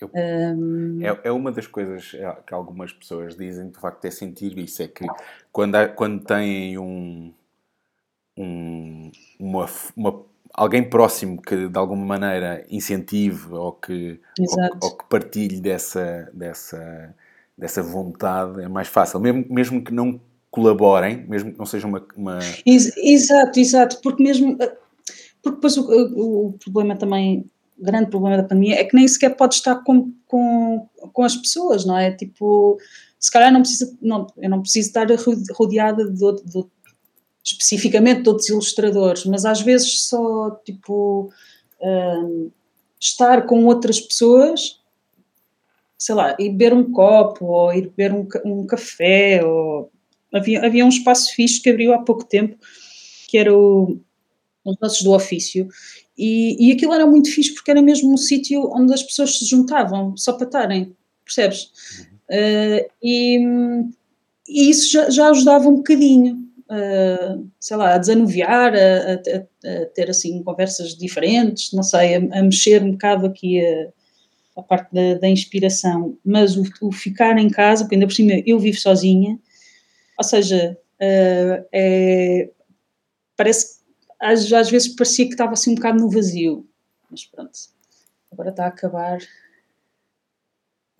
[0.00, 0.98] Eu, um...
[1.02, 2.12] é, é, uma das coisas
[2.46, 4.82] que algumas pessoas dizem, de facto, é sentir isso.
[4.82, 5.04] É que
[5.52, 7.32] quando, há, quando têm um,
[8.36, 15.04] um uma, uma, alguém próximo que de alguma maneira incentive ou que, ou, ou, que
[15.08, 17.14] partilhe dessa, dessa,
[17.56, 19.20] dessa vontade, é mais fácil.
[19.20, 22.04] Mesmo, mesmo que não colaborem, mesmo que não seja uma.
[22.16, 22.38] uma...
[22.66, 24.56] Exato, exato, porque mesmo.
[25.42, 29.36] Porque depois o, o, o problema também grande problema da pandemia é que nem sequer
[29.36, 32.10] pode estar com, com, com as pessoas, não é?
[32.10, 32.78] Tipo,
[33.18, 35.06] se calhar não precisa, não, eu não preciso estar
[35.52, 36.64] rodeada de, de,
[37.44, 41.30] especificamente de outros ilustradores, mas às vezes só, tipo,
[41.80, 42.50] um,
[42.98, 44.80] estar com outras pessoas,
[45.98, 49.90] sei lá, ir beber um copo, ou ir beber um, um café, ou...
[50.32, 52.56] Havia, havia um espaço fixe que abriu há pouco tempo,
[53.28, 54.00] que era o,
[54.64, 55.68] os nossos do ofício,
[56.16, 59.46] e, e aquilo era muito fixe porque era mesmo um sítio onde as pessoas se
[59.46, 60.94] juntavam só para estarem,
[61.24, 61.70] percebes?
[62.28, 63.38] Uh, e,
[64.46, 66.36] e, isso já, já, ajudava um bocadinho,
[66.68, 72.42] uh, sei lá, a desanuviar, a, a, a, ter assim conversas diferentes, não sei, a,
[72.42, 73.88] mexer um bocado aqui a,
[74.58, 78.32] a parte da, da, inspiração, mas o, o, ficar em casa, porque ainda por cima
[78.46, 79.38] eu vivo sozinha,
[80.18, 82.50] ou seja, uh, é,
[83.36, 83.79] parece que
[84.20, 86.66] às, às vezes parecia que estava assim um bocado no vazio,
[87.10, 87.58] mas pronto,
[88.30, 89.18] agora está a acabar.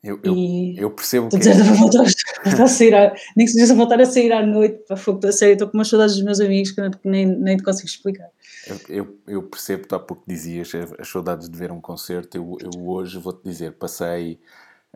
[0.03, 0.35] Eu, eu,
[0.79, 1.37] eu percebo que.
[1.37, 2.05] Dizer, vou voltar
[2.65, 5.53] a sair, à, nem que seja voltar a sair à noite para fogo da série,
[5.53, 8.31] estou com umas saudades dos meus amigos que nem, nem te consigo explicar.
[8.67, 12.37] Eu, eu, eu percebo, tu há pouco dizias as saudades de ver um concerto.
[12.37, 14.41] Eu, eu hoje vou-te dizer, passei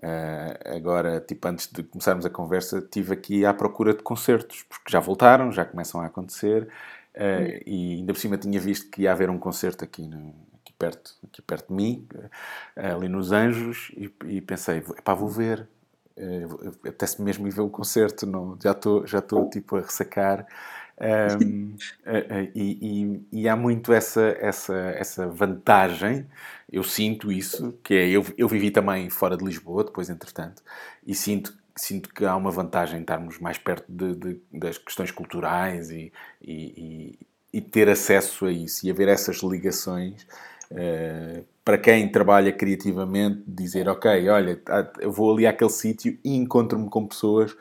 [0.03, 4.91] uh, agora, tipo, antes de começarmos a conversa, estive aqui à procura de concertos, porque
[4.91, 6.69] já voltaram, já começam a acontecer.
[7.15, 10.73] Uh, e ainda por cima tinha visto que ia haver um concerto aqui, no, aqui,
[10.77, 15.69] perto, aqui perto de mim, uh, ali nos Anjos, e, e pensei, pá, vou ver.
[16.17, 20.47] Uh, Apetece-me mesmo ir ver o concerto, não, já estou já estou tipo a ressacar.
[21.41, 21.77] Um,
[22.55, 26.27] e, e, e, há muito essa, essa, essa vantagem,
[26.71, 30.63] eu sinto isso, que é, eu, eu vivi também fora de Lisboa, depois entretanto,
[31.05, 35.11] e sinto sinto que há uma vantagem em estarmos mais perto de, de, das questões
[35.11, 37.19] culturais e, e,
[37.53, 40.27] e, ter acesso a isso e haver essas ligações.
[40.71, 44.61] Uh, para quem trabalha criativamente, dizer, ok, olha,
[45.01, 47.57] eu vou ali àquele sítio e encontro-me com pessoas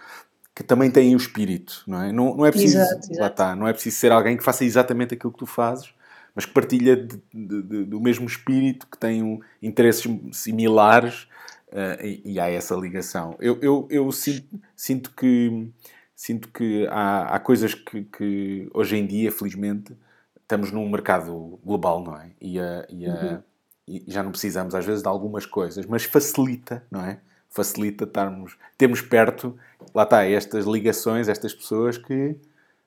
[0.55, 2.11] que também têm o espírito, não é?
[2.11, 3.19] Não, não é preciso, exato, exato.
[3.19, 5.93] Lá está, não é preciso ser alguém que faça exatamente aquilo que tu fazes,
[6.35, 11.27] mas que partilha de, de, do mesmo espírito, que tem um, interesses similares
[11.73, 13.35] Uh, e, e, há essa ligação.
[13.39, 15.67] Eu, eu, eu sinto, sinto, que,
[16.15, 19.97] sinto que há, há coisas que, que, hoje em dia, felizmente,
[20.39, 22.29] estamos num mercado global, não é?
[22.39, 23.43] E, a, e, a, uhum.
[23.87, 27.19] e, já não precisamos, às vezes, de algumas coisas, mas facilita, não é?
[27.49, 29.57] Facilita estarmos, termos perto,
[29.95, 32.37] lá está, estas ligações, estas pessoas que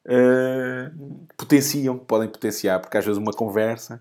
[0.06, 4.00] uh, potenciam, podem potenciar, porque às vezes uma conversa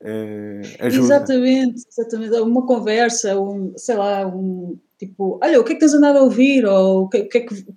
[0.00, 2.34] Uh, exatamente, exatamente.
[2.36, 6.22] Uma conversa, um, sei lá, um tipo, olha, o que é que tens andado a
[6.22, 6.64] ouvir?
[6.64, 7.54] Ou o que, o que é que.
[7.54, 7.72] Tipo,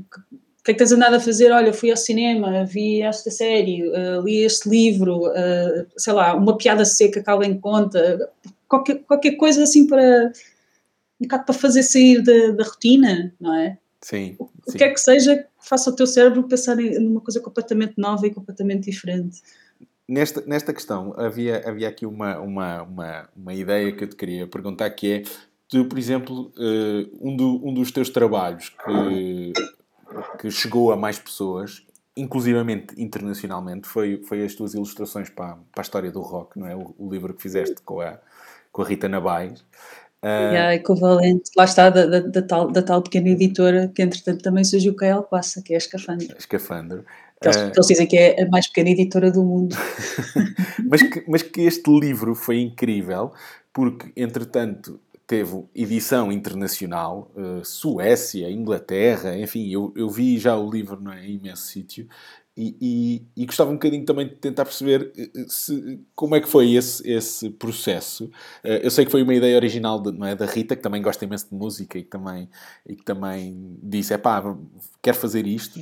[0.00, 1.50] o que é que tens andado a fazer?
[1.52, 6.56] Olha, fui ao cinema, vi esta série, uh, li este livro, uh, sei lá, uma
[6.56, 8.32] piada seca que alguém conta,
[8.66, 10.32] qualquer, qualquer coisa assim para
[11.20, 13.76] um bocado para fazer sair da, da rotina, não é?
[14.00, 14.36] Sim.
[14.38, 14.78] O, sim.
[14.78, 18.26] que é que seja que faça o teu cérebro pensar em, numa coisa completamente nova
[18.26, 19.42] e completamente diferente.
[20.06, 24.46] Nesta, nesta questão, havia, havia aqui uma, uma, uma, uma ideia que eu te queria
[24.46, 25.22] perguntar, que é,
[25.66, 29.52] tu, por exemplo, uh, um, do, um dos teus trabalhos que,
[30.40, 35.82] que chegou a mais pessoas, inclusivamente internacionalmente, foi, foi as tuas ilustrações para, para a
[35.82, 36.76] história do rock, não é?
[36.76, 38.18] O, o livro que fizeste com a,
[38.70, 39.60] com a Rita Nabais.
[40.22, 44.42] Uh, yeah, equivalente, lá está, da, da, da, tal, da tal pequena editora que entretanto
[44.42, 47.04] também surgiu o KL Passa, que é a Escafandro.
[47.42, 47.68] Escafandro.
[47.68, 49.76] Eles, uh, eles, dizem que é a mais pequena editora do mundo.
[50.88, 53.32] mas, que, mas que este livro foi incrível,
[53.72, 61.00] porque, entretanto, teve edição internacional, uh, Suécia, Inglaterra, enfim, eu, eu vi já o livro
[61.10, 62.06] é, em imenso sítio
[62.56, 62.76] e,
[63.36, 66.72] e, e, gostava um bocadinho também de tentar perceber eh, se, como é que foi
[66.74, 68.26] esse, esse processo.
[68.64, 71.24] Uh, eu sei que foi uma ideia original de, é, da Rita, que também gosta
[71.24, 72.48] imenso de música e que também,
[72.86, 74.56] e que também disse: é pá,
[75.02, 75.80] quero fazer isto.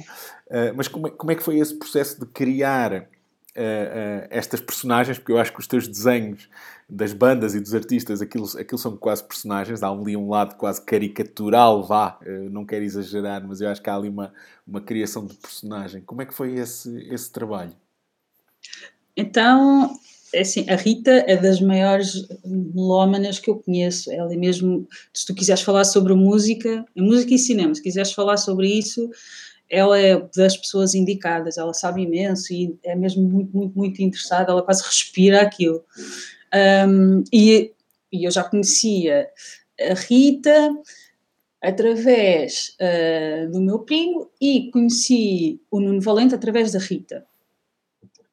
[0.76, 3.08] Mas como é, como é que foi esse processo de criar
[3.56, 6.48] uh, estas personagens, porque eu acho que os teus desenhos
[6.88, 10.84] das bandas e dos artistas, aquilo, aquilo são quase personagens, há ali um lado quase
[10.84, 14.32] caricatural, vá, uh, não quero exagerar, mas eu acho que há ali uma,
[14.66, 16.02] uma criação de personagem.
[16.02, 17.74] Como é que foi esse, esse trabalho?
[19.16, 19.98] Então,
[20.34, 24.10] é assim, a Rita é das maiores melómanas que eu conheço.
[24.10, 28.38] Ela é mesmo, se tu quiseres falar sobre música, música e cinema, se quiseres falar
[28.38, 29.10] sobre isso,
[29.72, 34.52] ela é das pessoas indicadas, ela sabe imenso e é mesmo muito, muito, muito interessada,
[34.52, 35.82] ela quase respira aquilo.
[36.86, 37.72] Um, e,
[38.12, 39.30] e, eu já conhecia
[39.80, 40.70] a Rita
[41.62, 47.24] através uh, do meu primo e conheci o Nuno Valente através da Rita.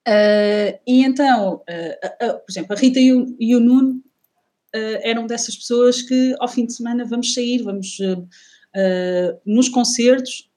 [0.05, 4.03] Uh, e então, uh, por exemplo, a Rita e o, e o Nuno
[5.01, 7.97] eram dessas pessoas que ao fim de semana vamos sair, vamos
[9.43, 10.48] nos concertos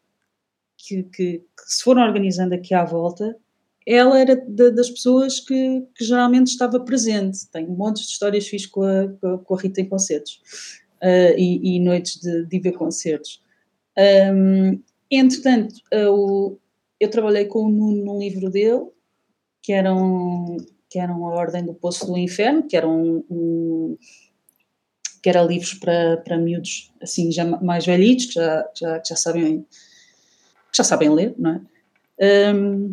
[0.86, 3.36] que, que, que, se foram organizando aqui à volta,
[3.86, 7.48] ela era de, das pessoas que, que, geralmente estava presente.
[7.50, 10.40] Tenho montes de histórias fiz com a, com a Rita em concertos
[11.02, 13.42] uh, e, e, noites de, de ver concertos.
[14.32, 16.58] Um, entretanto, uh,
[16.98, 18.86] eu trabalhei com o Nuno num livro dele,
[19.62, 20.56] que eram,
[20.88, 23.96] que eram A Ordem do Poço do Inferno, que eram um,
[25.22, 29.64] que era livros para, para miúdos assim já mais velhitos, que já, já, já sabem
[30.74, 31.60] já sabem ler, não é?
[32.54, 32.92] Um,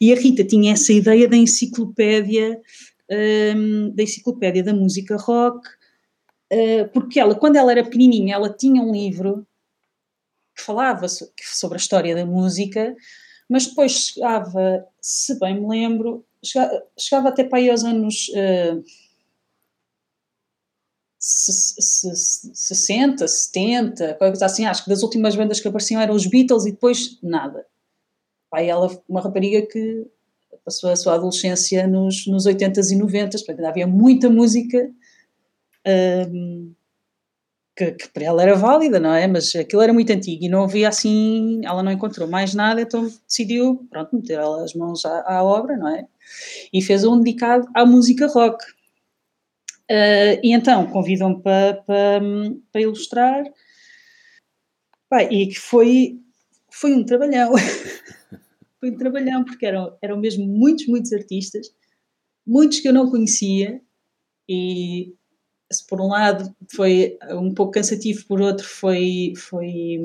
[0.00, 2.60] e a Rita tinha essa ideia da enciclopédia,
[3.56, 5.66] um, da enciclopédia da música rock,
[6.52, 9.46] uh, porque ela, quando ela era pequenininha, ela tinha um livro
[10.56, 12.94] que falava sobre a história da música,
[13.48, 18.82] mas depois chegava, se bem me lembro, chegava, chegava até para aí aos anos uh,
[21.26, 26.72] 60, 70, coisa assim, acho que das últimas bandas que apareciam eram os Beatles e
[26.72, 27.64] depois nada
[28.54, 30.06] pai, ela, uma rapariga que
[30.64, 34.88] passou a sua adolescência nos, nos 80s e 90s, portanto havia muita música
[36.30, 36.72] um,
[37.76, 39.26] que, que, para ela era válida, não é?
[39.26, 43.10] Mas aquilo era muito antigo e não havia assim, ela não encontrou mais nada, então
[43.26, 46.06] decidiu, pronto, meter as mãos à, à obra, não é?
[46.72, 48.64] E fez um dedicado à música rock.
[49.90, 53.44] Uh, e então convidam-me para, para, ilustrar.
[55.30, 56.20] E que foi,
[56.70, 57.52] foi um trabalhão.
[58.80, 61.72] foi um trabalhão, porque eram, eram mesmo muitos, muitos artistas,
[62.46, 63.80] muitos que eu não conhecia,
[64.48, 65.14] e
[65.88, 69.98] por um lado foi um pouco cansativo, por outro foi, foi,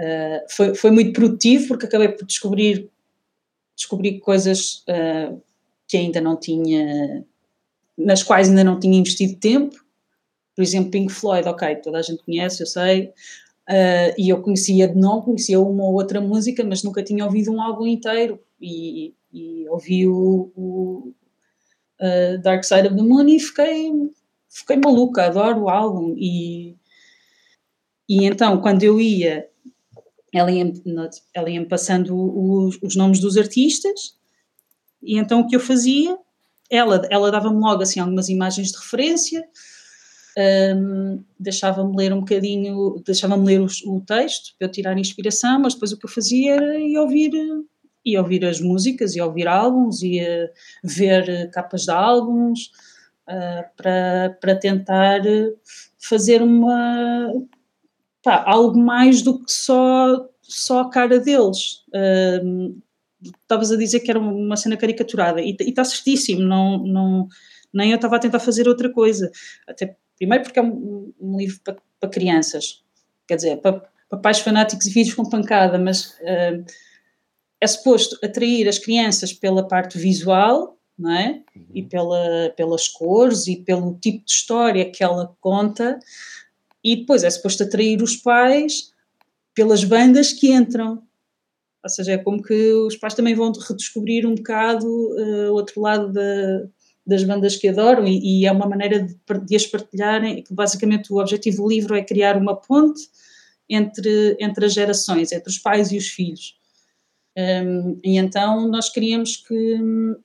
[0.00, 2.90] uh, foi, foi muito produtivo, porque acabei por descobrir,
[3.76, 5.40] descobrir coisas uh,
[5.86, 7.24] que ainda não tinha,
[7.96, 9.76] nas quais ainda não tinha investido tempo,
[10.54, 13.12] por exemplo, Pink Floyd, ok, toda a gente conhece, eu sei,
[13.68, 17.50] Uh, e eu conhecia de não, conhecia uma ou outra música, mas nunca tinha ouvido
[17.50, 18.40] um álbum inteiro.
[18.60, 21.12] E, e ouvi o, o
[22.00, 23.90] uh, Dark Side of the Moon e fiquei,
[24.48, 26.14] fiquei maluca, adoro o álbum.
[26.16, 26.76] E,
[28.08, 29.48] e então, quando eu ia,
[30.32, 30.72] ela ia,
[31.34, 34.16] ela ia passando os, os nomes dos artistas,
[35.02, 36.16] e então o que eu fazia,
[36.70, 39.46] ela, ela dava-me logo assim algumas imagens de referência
[40.36, 45.74] um, deixava-me ler um bocadinho, deixava-me ler o, o, texto para eu tirar inspiração, mas
[45.74, 47.30] depois o que eu fazia era ir ouvir,
[48.04, 50.50] ia ouvir as músicas, ia ouvir álbuns, ia
[50.84, 52.70] ver capas de álbuns
[53.26, 55.22] uh, para, para tentar
[55.98, 57.32] fazer uma
[58.22, 61.82] pá, algo mais do que só, só a cara deles.
[63.22, 67.28] Estavas a dizer que era uma cena caricaturada e está certíssimo, não, não,
[67.72, 69.30] nem eu estava a tentar fazer outra coisa.
[69.66, 72.82] Até Primeiro porque é um, um livro para, para, crianças,
[73.28, 76.64] quer dizer, para, para, pais fanáticos e filhos com pancada, mas uh,
[77.60, 81.42] é suposto atrair as crianças pela parte visual, não é?
[81.54, 81.66] Uhum.
[81.74, 85.98] E pela, pelas cores e pelo tipo de história que ela conta,
[86.82, 88.92] e depois é suposto atrair os pais
[89.54, 91.02] pelas bandas que entram.
[91.86, 96.12] Ou seja, é como que os pais também vão redescobrir um bocado uh, outro lado
[96.12, 96.66] da,
[97.06, 101.18] das bandas que adoram e, e é uma maneira de, de, as partilharem, basicamente o
[101.18, 103.08] objetivo do livro é criar uma ponte
[103.70, 106.56] entre, entre as gerações, entre os pais e os filhos.
[107.38, 110.16] Um, e então nós queríamos que um,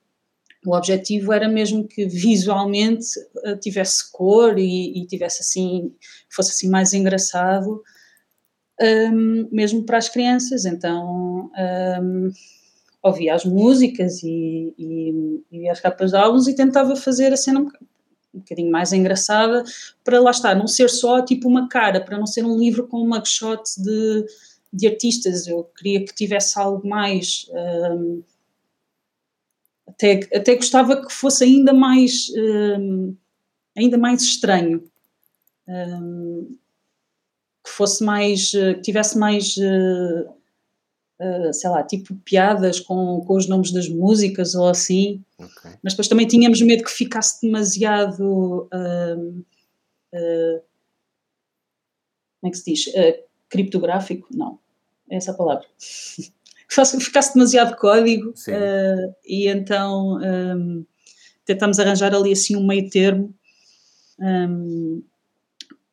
[0.66, 3.06] o objetivo era mesmo que visualmente
[3.44, 5.94] uh, tivesse cor e, e, tivesse assim,
[6.28, 7.80] fosse assim mais engraçado,
[8.82, 10.64] um, mesmo para as crianças.
[10.64, 11.50] Então
[13.02, 17.60] ouvia as músicas e, e, e as capas de álbuns e tentava fazer a cena
[17.60, 17.68] um,
[18.32, 19.64] um bocadinho mais engraçada
[20.04, 22.98] para lá estar, não ser só tipo uma cara, para não ser um livro com
[22.98, 24.24] uma shot de,
[24.72, 25.48] de artistas.
[25.48, 27.50] Eu queria que tivesse algo mais.
[27.50, 28.22] Um,
[29.86, 32.30] até, até gostava que fosse ainda mais,
[32.78, 33.14] um,
[33.76, 34.84] ainda mais estranho.
[35.68, 36.56] Um,
[37.64, 40.28] que fosse mais, que tivesse mais uh,
[41.22, 45.22] uh, sei lá, tipo piadas com, com os nomes das músicas ou assim.
[45.38, 45.72] Okay.
[45.82, 48.68] Mas depois também tínhamos medo que ficasse demasiado.
[48.72, 49.44] Uh,
[50.14, 50.62] uh,
[52.40, 52.84] como é que se diz?
[53.48, 54.26] criptográfico?
[54.34, 54.58] Não,
[55.08, 55.66] é essa a palavra.
[56.68, 58.32] que ficasse demasiado código
[59.26, 60.86] e então um,
[61.44, 63.32] tentamos arranjar ali assim um meio termo.
[64.18, 65.02] Um,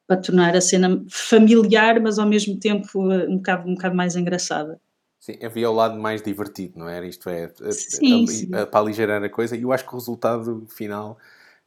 [0.09, 4.81] para tornar a cena familiar, mas ao mesmo tempo um bocado, um bocado mais engraçada.
[5.19, 7.05] Sim, havia o lado mais divertido, não era?
[7.05, 8.55] Isto é, sim, a, sim.
[8.55, 11.19] A, para aligerar a coisa, e eu acho que o resultado final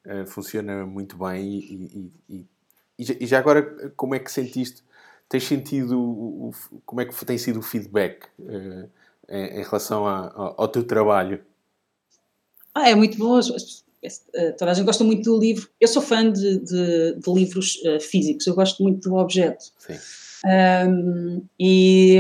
[0.05, 2.47] uh, funciona muito bem e, e,
[2.99, 4.83] e, e, já agora, como é que sentiste,
[5.29, 8.91] tens sentido, o, o, como é que tem sido o feedback uh,
[9.29, 11.41] em, em, relação a, a, ao teu trabalho?
[12.75, 13.41] Ah, é muito bom,
[14.59, 18.01] toda a gente gosta muito do livro, eu sou fã de, de, de livros uh,
[18.01, 19.65] físicos, eu gosto muito do objeto.
[19.79, 19.95] Sim.
[20.45, 22.19] Um, e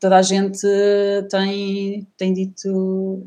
[0.00, 0.66] toda a gente
[1.30, 3.26] tem, tem dito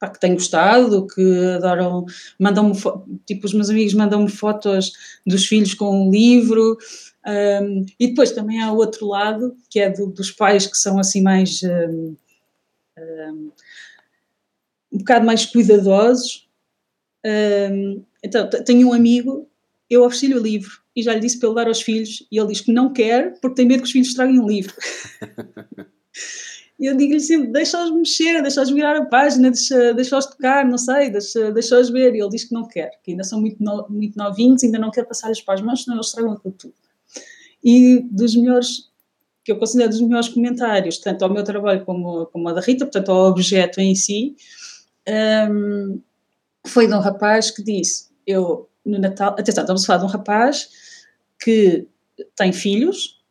[0.00, 1.22] pá, que tem gostado, que
[1.56, 2.04] adoram,
[2.38, 2.74] mandam-me,
[3.24, 4.92] tipo, os meus amigos mandam-me fotos
[5.24, 6.76] dos filhos com o livro,
[7.26, 10.98] um, e depois também há o outro lado, que é do, dos pais que são
[10.98, 12.16] assim mais um,
[12.98, 13.52] um,
[14.92, 16.43] um bocado mais cuidadosos.
[18.22, 19.48] Então, tenho um amigo,
[19.88, 22.48] eu ofereci-lhe o livro e já lhe disse para ele dar aos filhos, e ele
[22.48, 24.74] diz que não quer porque tem medo que os filhos traguem um livro.
[26.78, 31.10] E eu digo-lhe sempre: deixa-os mexer, deixa-os virar a página, deixa-os deixa tocar, não sei,
[31.10, 32.14] deixa-os deixa ver.
[32.14, 34.90] E ele diz que não quer, que ainda são muito, no, muito novinhos, ainda não
[34.90, 36.74] quer passar-lhes para as mãos, senão eles estragam aquilo tudo.
[37.62, 38.90] E dos melhores,
[39.42, 42.84] que eu considero dos melhores comentários, tanto ao meu trabalho como, como ao da Rita,
[42.84, 44.36] portanto ao objeto em si,
[45.50, 45.98] um,
[46.66, 50.08] foi de um rapaz que disse: Eu, no Natal, atenção, estamos a falar de um
[50.08, 50.68] rapaz
[51.42, 51.86] que
[52.36, 53.22] tem filhos,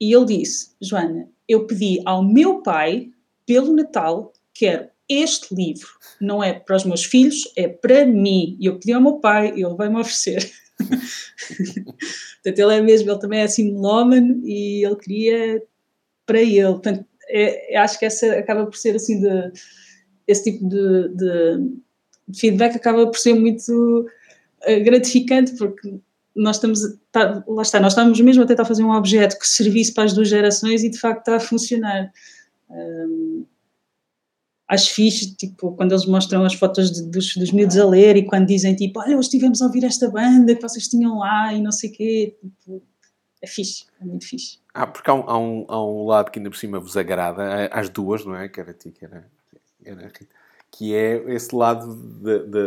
[0.00, 3.10] e ele disse: Joana, eu pedi ao meu pai,
[3.46, 5.88] pelo Natal, quero este livro.
[6.20, 8.56] Não é para os meus filhos, é para mim.
[8.60, 10.50] E eu pedi ao meu pai e ele vai-me oferecer.
[10.78, 15.62] Portanto, ele é mesmo, ele também é assim melómano e ele queria
[16.26, 16.64] para ele.
[16.64, 19.52] Portanto, é, acho que essa acaba por ser assim de,
[20.26, 21.72] esse tipo de, de,
[22.34, 24.06] feedback acaba por ser muito
[24.66, 26.00] uh, gratificante porque
[26.34, 29.92] nós estamos, tá, lá está, nós estamos mesmo a tentar fazer um objeto que servisse
[29.92, 32.12] para as duas gerações e de facto está a funcionar.
[32.70, 33.44] Um,
[34.68, 38.26] acho fixe, tipo, quando eles mostram as fotos de, dos, dos miúdos a ler e
[38.26, 41.60] quando dizem, tipo, olha, hoje estivemos a ouvir esta banda que vocês tinham lá e
[41.60, 42.82] não sei o quê, tipo,
[43.42, 44.58] é fixe, é muito fixe.
[44.74, 47.66] Ah, porque há um, há, um, há um lado que ainda por cima vos agrada,
[47.72, 48.48] às duas, não é?
[48.48, 49.28] Que era ti, era,
[49.84, 50.12] era
[50.70, 51.94] que é esse lado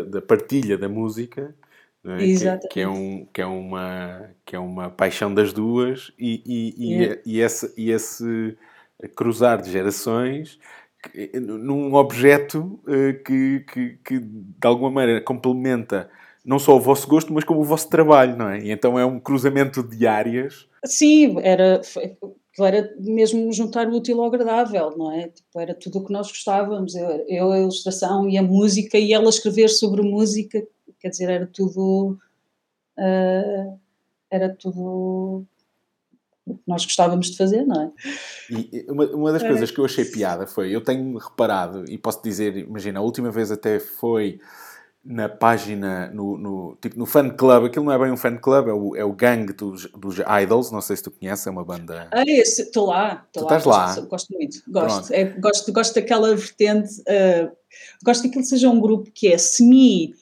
[0.07, 1.55] da partilha da música
[2.03, 2.17] é?
[2.17, 6.75] Que, que, é um, que, é uma, que é uma paixão das duas e, e,
[6.77, 7.21] e, é.
[7.23, 8.57] e, esse, e esse
[9.15, 10.59] cruzar de gerações
[11.33, 16.09] num objeto eh, que, que, que, de alguma maneira complementa
[16.43, 18.59] não só o vosso gosto, mas como o vosso trabalho, não é?
[18.59, 20.67] E então é um cruzamento de áreas.
[20.85, 21.81] Sim, era,
[22.59, 25.27] era mesmo juntar o útil ao agradável, não é?
[25.27, 26.95] Tipo, era tudo o que nós gostávamos.
[26.95, 30.61] Eu, eu, a ilustração e a música, e ela escrever sobre música
[31.01, 32.17] quer dizer, era tudo.
[32.97, 33.79] Uh,
[34.29, 35.45] era tudo
[36.45, 37.91] o que nós gostávamos de fazer, não é?
[38.49, 42.21] E uma, uma das coisas que eu achei piada foi, eu tenho reparado, e posso
[42.23, 44.39] dizer, imagina, a última vez até foi
[45.03, 48.67] na página, no, no, tipo, no fan club, aquilo não é bem um fan club,
[48.67, 51.65] é o, é o gangue dos, dos Idols, não sei se tu conheces, é uma
[51.65, 52.07] banda...
[52.11, 53.57] Ah, estou lá, estou lá.
[53.57, 53.85] estás lá?
[53.87, 57.51] Gosto, gosto muito, gosto, é, gosto, gosto daquela vertente, uh,
[58.03, 60.13] gosto que aquilo seja um grupo que é semi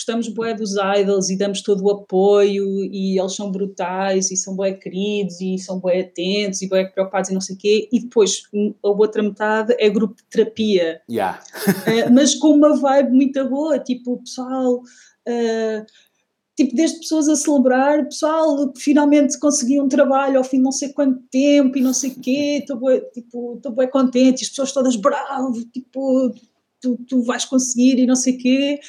[0.00, 4.56] gostamos bué dos idols e damos todo o apoio e eles são brutais e são
[4.56, 7.88] bué queridos e são bué atentos e bué preocupados e não sei o quê.
[7.92, 8.44] E depois
[8.82, 11.02] a outra metade é grupo de terapia.
[11.08, 11.42] Yeah.
[11.66, 15.86] uh, mas com uma vibe muito boa, tipo pessoal uh,
[16.56, 20.88] tipo desde pessoas a celebrar pessoal finalmente conseguiu um trabalho ao fim de não sei
[20.90, 24.48] quanto tempo e não sei o quê estou bué, tipo, estou bué contente e as
[24.48, 26.32] pessoas todas bravo, tipo
[26.80, 28.80] tu, tu vais conseguir e não sei o quê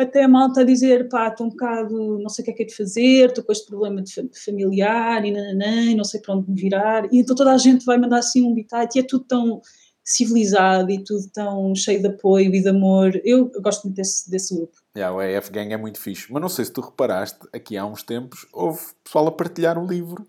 [0.00, 2.62] até a malta a dizer, pá, estou um bocado, não sei o que é que
[2.62, 4.12] é de fazer, estou com este problema de
[4.44, 7.98] familiar e nananã, não sei para onde me virar, e então toda a gente vai
[7.98, 9.60] mandar assim um bitite e é tudo tão
[10.02, 13.20] civilizado e tudo tão cheio de apoio e de amor.
[13.22, 14.72] Eu, eu gosto muito desse, desse grupo.
[14.96, 16.32] Yeah, o EF Gang é muito fixe.
[16.32, 19.86] Mas não sei se tu reparaste, aqui há uns tempos houve pessoal a partilhar o
[19.86, 20.26] livro.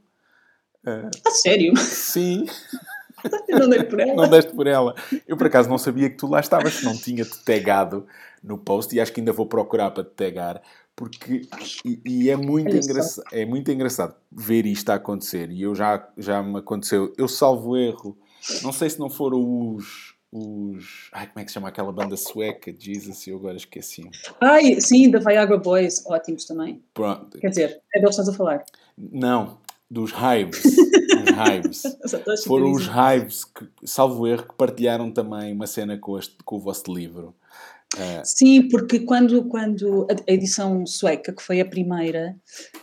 [0.85, 1.75] Uh, a sério?
[1.77, 2.45] Sim.
[3.47, 4.15] Eu não dei por ela.
[4.15, 4.95] Não deste por ela.
[5.27, 8.05] Eu por acaso não sabia que tu lá estavas, não tinha-te tagado
[8.43, 10.61] no post e acho que ainda vou procurar para te tagar
[10.95, 11.47] porque
[11.85, 16.07] e, e é muito engraçado é muito engraçado ver isto a acontecer e eu já
[16.17, 18.17] já me aconteceu eu salvo erro
[18.63, 22.15] não sei se não foram os os ai como é que se chama aquela banda
[22.15, 22.73] sueca?
[22.77, 26.81] Jesus eu agora esqueci ai sim da Viagra Boys ótimos também.
[26.93, 27.37] Pronto.
[27.37, 28.63] Quer dizer é deles que estás a falar.
[28.97, 29.57] Não
[29.89, 30.63] dos Hives
[31.31, 31.83] Hives.
[32.47, 36.59] Foram os Hives que salvo erro que partilharam também uma cena com, este, com o
[36.59, 37.35] vosso livro
[37.97, 38.23] é.
[38.23, 42.37] Sim, porque quando, quando a edição sueca, que foi a primeira,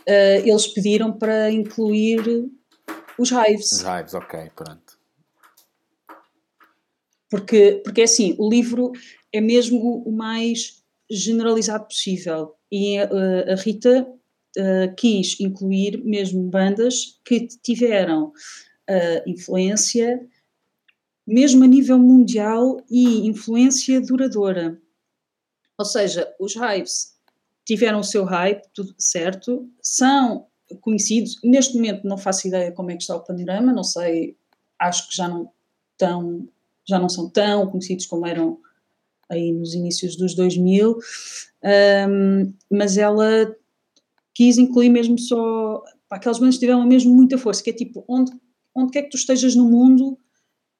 [0.07, 2.21] uh, eles pediram para incluir
[3.17, 3.71] os Hives.
[3.71, 4.99] Os Hives, ok, pronto.
[7.29, 8.91] Porque, porque é assim, o livro
[9.33, 12.55] é mesmo o mais generalizado possível.
[12.71, 14.07] E uh, a Rita
[14.57, 18.31] uh, quis incluir mesmo bandas que tiveram
[19.27, 20.19] influência,
[21.27, 24.81] mesmo a nível mundial, e influência duradoura.
[25.79, 27.15] Ou seja, os hypes
[27.65, 30.45] tiveram o seu hype, tudo certo, são
[30.81, 31.39] conhecidos.
[31.41, 34.35] Neste momento não faço ideia como é que está o panorama, não sei,
[34.77, 35.49] acho que já não,
[35.97, 36.49] tão,
[36.85, 38.59] já não são tão conhecidos como eram
[39.29, 40.97] aí nos inícios dos 2000,
[42.09, 43.55] um, mas ela
[44.33, 48.03] quis incluir mesmo só pá, aquelas bandas que tiveram mesmo muita força, que é tipo,
[48.07, 48.31] onde,
[48.75, 50.17] onde quer que tu estejas no mundo,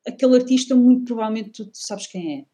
[0.06, 2.46] aquele artista muito provavelmente tu, tu sabes quem é.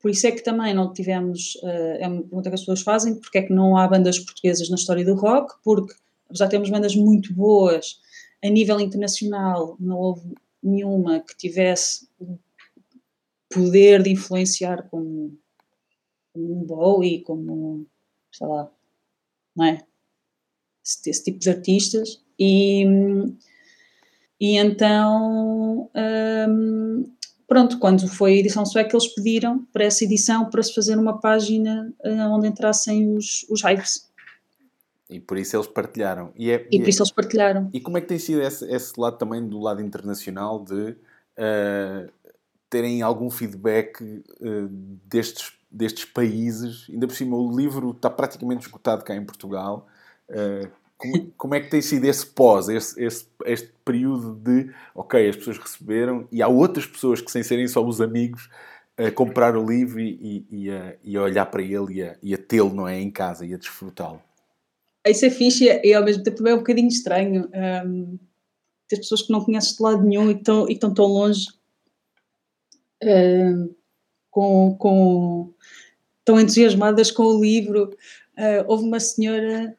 [0.00, 3.16] Por isso é que também não tivemos, uh, é uma pergunta que as pessoas fazem,
[3.16, 5.94] porque é que não há bandas portuguesas na história do rock, porque
[6.30, 8.00] de termos bandas muito boas
[8.44, 12.08] a nível internacional, não houve nenhuma que tivesse
[13.48, 15.36] poder de influenciar como,
[16.32, 17.86] como um Bowie, como,
[18.32, 18.70] sei lá,
[19.56, 19.78] não é?
[20.84, 22.22] Esse, esse tipo de artistas.
[22.38, 22.84] E,
[24.40, 25.90] e então,
[26.48, 27.04] hum,
[27.48, 31.18] pronto, quando foi a edição sueca, eles pediram para essa edição para se fazer uma
[31.18, 34.06] página uh, onde entrassem os, os hypes.
[35.10, 36.30] E por isso eles partilharam.
[36.36, 37.70] E, é, e, e por isso eles partilharam.
[37.72, 42.12] E como é que tem sido esse, esse lado também do lado internacional de uh,
[42.68, 44.68] terem algum feedback uh,
[45.06, 46.86] destes, destes países.
[46.90, 49.86] Ainda por cima, o livro está praticamente esgotado cá em Portugal.
[50.28, 55.28] Uh, como, como, é que tem sido esse pós, esse, esse, este período de, ok,
[55.28, 58.50] as pessoas receberam e há outras pessoas que, sem serem só os amigos,
[58.96, 62.34] a comprar o livro e, e, a, e a olhar para ele e a, e
[62.34, 64.20] a tê-lo, não é, em casa e a desfrutá-lo?
[65.06, 67.48] Isso é fixe e ao mesmo tempo é um bocadinho estranho.
[67.54, 68.18] Um,
[68.88, 71.46] ter pessoas que não conheces de lado nenhum e estão, e estão tão longe
[73.04, 73.74] uh,
[74.30, 75.54] com, com,
[76.24, 77.96] tão entusiasmadas com o livro.
[78.36, 79.76] Uh, houve uma senhora,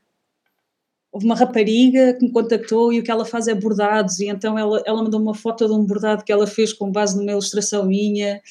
[1.11, 4.57] houve uma rapariga que me contactou e o que ela faz é bordados, e então
[4.57, 7.85] ela, ela mandou uma foto de um bordado que ela fez com base numa ilustração
[7.85, 8.41] minha.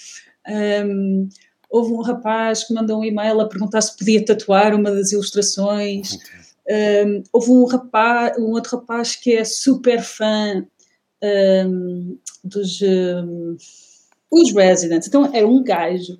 [0.84, 1.28] Um,
[1.70, 6.18] houve um rapaz que mandou um e-mail a perguntar se podia tatuar uma das ilustrações.
[6.68, 10.66] Um, houve um rapaz, um outro rapaz que é super fã
[11.22, 13.56] um, dos um,
[14.30, 15.06] os Residents.
[15.06, 16.18] Então é um gajo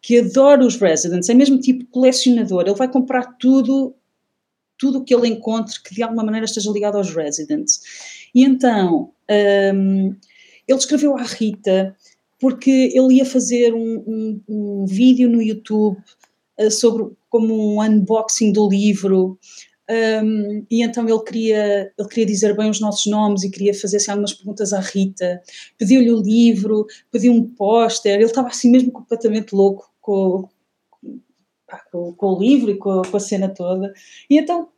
[0.00, 3.94] que adora os Residents, é mesmo tipo colecionador, ele vai comprar tudo,
[4.80, 7.80] tudo que ele encontre que de alguma maneira esteja ligado aos Residents.
[8.34, 9.12] E então
[9.74, 10.16] um,
[10.66, 11.94] ele escreveu à Rita
[12.40, 15.98] porque ele ia fazer um, um, um vídeo no YouTube
[16.58, 19.38] uh, sobre como um unboxing do livro
[19.90, 23.96] um, e então ele queria, ele queria dizer bem os nossos nomes e queria fazer
[23.96, 25.42] assim, algumas perguntas à Rita.
[25.76, 30.48] Pediu-lhe o livro, pediu um póster, ele estava assim mesmo completamente louco com,
[31.90, 33.92] com, com o livro e com, com, a cena toda.
[34.28, 34.68] E então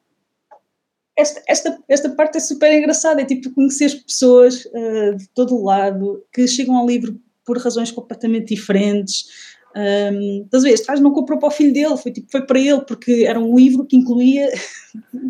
[1.17, 5.55] esta, esta, esta parte é super engraçada, é tipo conhecer as pessoas uh, de todo
[5.55, 9.27] o lado que chegam ao livro por razões completamente diferentes
[9.75, 10.75] um, estás a ver?
[10.75, 13.39] Este gajo não comprou para o filho dele, foi, tipo, foi para ele, porque era
[13.39, 14.51] um livro que incluía,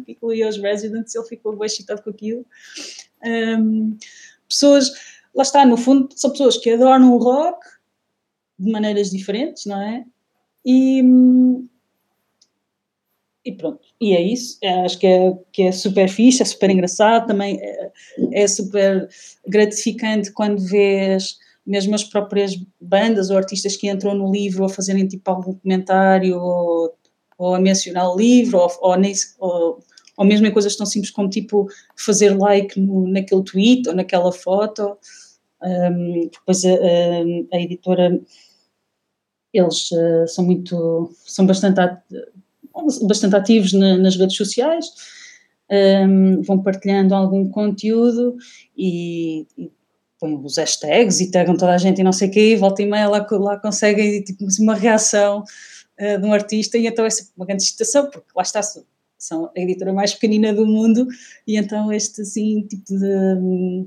[0.05, 2.45] que incluía os Residents, ele ficou bem excitado com aquilo.
[3.25, 3.97] Um,
[4.49, 4.91] pessoas,
[5.35, 7.65] lá está, no fundo, são pessoas que adoram o rock
[8.59, 10.05] de maneiras diferentes, não é?
[10.65, 11.03] E,
[13.45, 14.59] e pronto, e é isso.
[14.63, 17.93] É, acho que é, que é super fixe, é super engraçado, também é,
[18.33, 19.09] é super
[19.47, 21.37] gratificante quando vês
[21.67, 26.37] mesmo as próprias bandas ou artistas que entram no livro a fazerem tipo algum comentário
[26.39, 26.95] ou,
[27.39, 29.79] ou a mencionar o livro ou, ou, nem, ou,
[30.17, 34.33] ou mesmo em coisas tão simples como tipo fazer like no, naquele tweet ou naquela
[34.33, 34.97] foto.
[35.63, 38.21] Um, depois a, a, a, editora,
[39.53, 41.81] eles uh, são muito, são bastante,
[43.03, 44.87] bastante ativos na, nas redes sociais,
[45.71, 48.37] um, vão partilhando algum conteúdo
[48.77, 49.71] e, e
[50.19, 52.83] põem os hashtags e tagam toda a gente e não sei o quê, e volta
[52.83, 55.43] e meia lá, lá conseguem tipo, uma reação
[56.01, 58.61] uh, de um artista e então é uma grande excitação, porque lá está,
[59.19, 61.07] são a editora mais pequenina do mundo
[61.47, 63.87] e então este assim tipo de,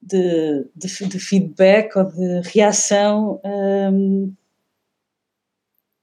[0.00, 4.32] de, de, de feedback ou de reação um,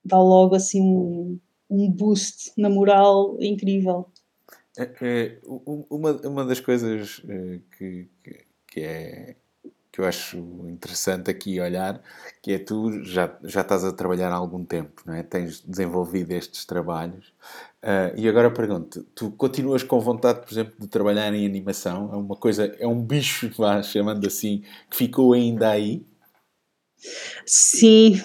[0.03, 1.39] dá logo assim um,
[1.69, 4.07] um boost na moral incrível.
[4.77, 5.39] É,
[5.89, 9.35] uma, uma das coisas eh, que, que, que é
[9.95, 10.37] que eu acho
[10.67, 12.03] interessante aqui olhar,
[12.41, 15.23] que é tu já, já estás a trabalhar há algum tempo, não é?
[15.23, 17.33] Tens desenvolvido estes trabalhos.
[17.85, 22.09] Uh, e agora pergunto, tu continuas com vontade, por exemplo, de trabalhar em animação?
[22.11, 26.03] É uma coisa, é um bicho, vá, chamando assim, que ficou ainda aí?
[27.45, 28.19] Sim,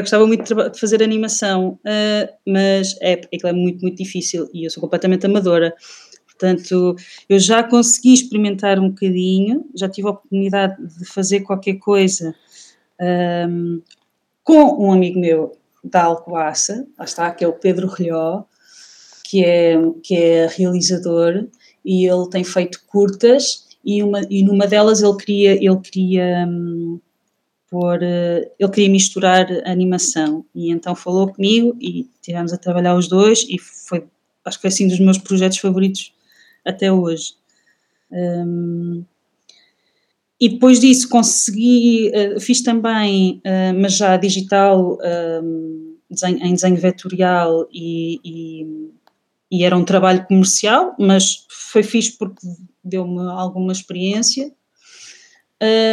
[0.00, 4.70] gostava muito de fazer animação, uh, mas é, é, é muito, muito difícil e eu
[4.70, 5.74] sou completamente amadora.
[6.24, 6.94] Portanto,
[7.28, 12.32] eu já consegui experimentar um bocadinho, já tive a oportunidade de fazer qualquer coisa
[13.48, 13.82] um,
[14.44, 18.44] com um amigo meu da Alcoaça, lá está, que é o Pedro Relhó,
[19.32, 21.46] que é, que é realizador
[21.82, 27.00] e ele tem feito curtas e, uma, e numa delas ele queria, ele queria um,
[27.70, 33.08] pôr, uh, ele queria misturar animação e então falou comigo e tivemos a trabalhar os
[33.08, 34.04] dois e foi,
[34.44, 36.12] acho que foi assim dos meus projetos favoritos
[36.62, 37.32] até hoje.
[38.10, 39.02] Um,
[40.38, 44.98] e depois disso consegui, uh, fiz também, uh, mas já digital,
[45.42, 48.92] um, desenho, em desenho vetorial e, e,
[49.52, 52.40] e, era um trabalho comercial, mas foi fixe porque
[52.82, 54.50] deu-me alguma experiência.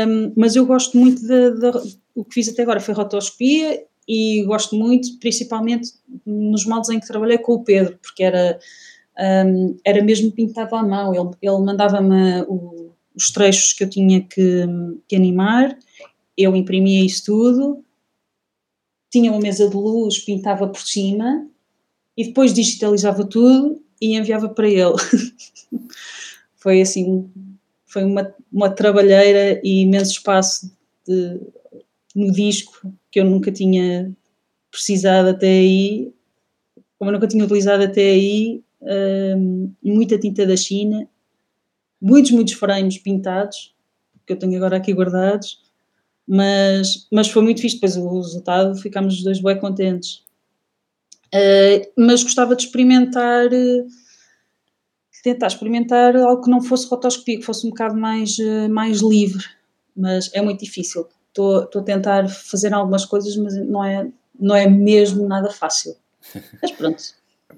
[0.07, 4.43] Um, mas eu gosto muito de, de, o que fiz até agora foi rotoscopia e
[4.45, 5.91] gosto muito, principalmente
[6.25, 8.57] nos moldes em que trabalhei com o Pedro, porque era
[9.45, 11.13] um, era mesmo pintado à mão.
[11.13, 12.45] Ele, ele mandava-me
[13.13, 14.65] os trechos que eu tinha que,
[15.05, 15.77] que, animar,
[16.37, 17.83] eu imprimia isso tudo,
[19.11, 21.48] tinha uma mesa de luz, pintava por cima
[22.19, 24.93] e depois digitalizava tudo e enviava para ele.
[26.57, 27.31] foi assim,
[27.85, 30.69] foi uma, uma trabalheira e imenso espaço
[31.07, 31.39] de,
[32.13, 34.13] no disco que eu nunca tinha
[34.69, 36.11] precisado até aí,
[36.97, 38.61] como eu nunca tinha utilizado até aí,
[39.81, 41.07] muita tinta da China,
[42.01, 43.73] muitos, muitos frames pintados,
[44.27, 45.61] que eu tenho agora aqui guardados,
[46.27, 50.27] mas, mas foi muito fixe, depois o resultado ficámos os dois bem contentes.
[51.33, 53.87] Uh, mas gostava de experimentar, uh,
[55.23, 59.45] tentar experimentar algo que não fosse rotoscopia, que fosse um bocado mais, uh, mais livre,
[59.95, 61.07] mas é muito difícil.
[61.27, 64.09] Estou a tentar fazer algumas coisas, mas não é,
[64.39, 65.95] não é mesmo nada fácil.
[66.61, 67.01] Mas pronto,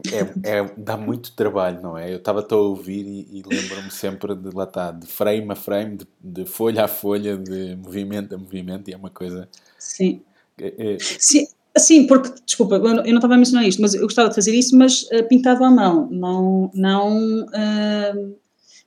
[0.09, 2.11] é, é, dá muito trabalho, não é?
[2.11, 5.97] Eu estava a ouvir e, e lembro-me sempre de lá está, de frame a frame,
[5.97, 9.49] de, de, folha a folha, de movimento a movimento, e é uma coisa.
[9.78, 10.22] Sim.
[10.57, 10.97] É, é...
[10.99, 11.45] Sim.
[11.78, 14.78] Sim, porque, desculpa, eu não estava a mencionar isto, mas eu gostava de fazer isso,
[14.78, 18.38] mas uh, pintado à mão, não, não, uh,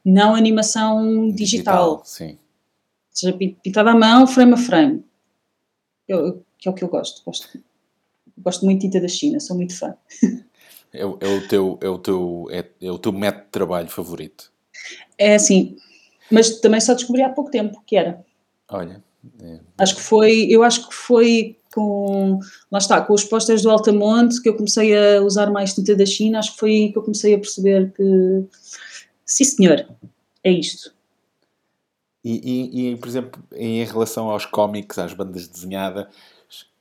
[0.04, 2.02] não animação digital.
[2.02, 2.02] digital.
[2.04, 2.30] Sim.
[2.32, 2.38] Ou
[3.10, 5.04] seja, pintado à mão, frame a frame.
[6.06, 7.24] Eu, que é o que eu gosto.
[7.24, 7.58] Gosto,
[8.38, 9.94] gosto muito de tinta da China, sou muito fã.
[10.96, 14.52] É, é, o teu, é, o teu, é, é o teu método de trabalho favorito?
[15.18, 15.76] É assim,
[16.30, 18.24] mas também só descobri há pouco tempo que era.
[18.68, 19.02] Olha.
[19.42, 19.58] É...
[19.78, 22.38] Acho que foi, eu acho que foi com,
[22.70, 26.06] lá está, com os posters do Altamonte que eu comecei a usar mais tinta da
[26.06, 28.44] China, acho que foi aí que eu comecei a perceber que,
[29.26, 29.84] sim senhor,
[30.44, 30.94] é isto.
[32.24, 32.40] E,
[32.72, 36.06] e, e por exemplo, em relação aos cómics, às bandas desenhadas,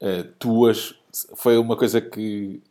[0.01, 0.95] uh, tuas,
[1.35, 2.61] foi uma coisa que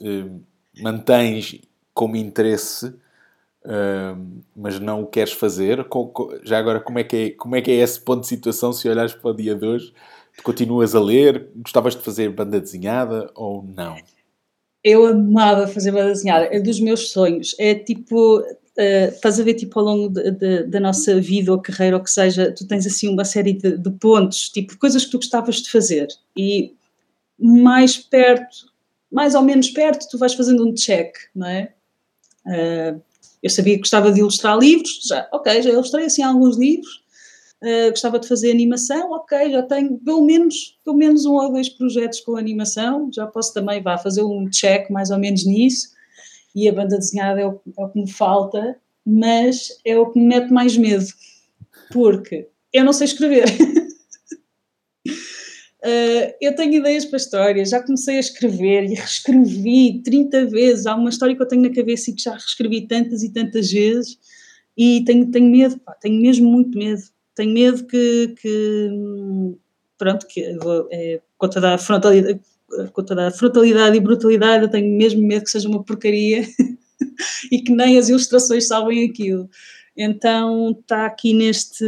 [0.00, 0.42] uh,
[0.82, 1.60] mantens
[1.94, 5.86] como interesse, uh, mas não o queres fazer?
[6.42, 8.88] Já agora, como é, que é, como é que é esse ponto de situação se
[8.88, 9.94] olhares para o dia de hoje?
[10.42, 11.50] Continuas a ler?
[11.56, 13.96] Gostavas de fazer banda desenhada ou não?
[14.82, 17.54] Eu amava fazer banda desenhada, é dos meus sonhos.
[17.58, 18.42] É tipo,
[18.78, 22.02] Uh, estás a ver, tipo, ao longo de, de, da nossa vida ou carreira, ou
[22.02, 25.62] que seja, tu tens assim uma série de, de, pontos, tipo, coisas que tu gostavas
[25.62, 26.74] de fazer e
[27.38, 28.66] mais perto
[29.10, 31.72] mais ou menos perto, tu vais fazendo um check, não é?
[32.44, 33.00] Uh,
[33.42, 37.02] eu sabia que gostava de ilustrar livros, já, ok, já ilustrei assim alguns livros,
[37.62, 41.68] uh, gostava de fazer animação, ok, já tenho pelo menos, pelo menos um ou dois
[41.68, 45.88] projetos com animação, já posso também vá, fazer um check mais ou menos nisso,
[46.54, 50.18] e a banda desenhada é o, é o que me falta, mas é o que
[50.18, 51.06] me mete mais medo,
[51.92, 53.44] porque eu não sei escrever.
[55.06, 60.86] Uh, eu tenho ideias para histórias, já comecei a escrever e reescrevi 30 vezes.
[60.86, 63.70] Há uma história que eu tenho na cabeça e que já reescrevi tantas e tantas
[63.70, 64.18] vezes
[64.76, 67.02] e tenho, tenho medo, pá, tenho mesmo muito medo.
[67.36, 68.90] Tenho medo que, que
[69.98, 70.42] pronto, que
[70.90, 72.40] é, com, toda a frontalidade,
[72.92, 76.44] com toda a frontalidade e brutalidade, eu tenho mesmo medo que seja uma porcaria
[77.52, 79.48] e que nem as ilustrações salvem aquilo.
[79.94, 81.84] Então está aqui neste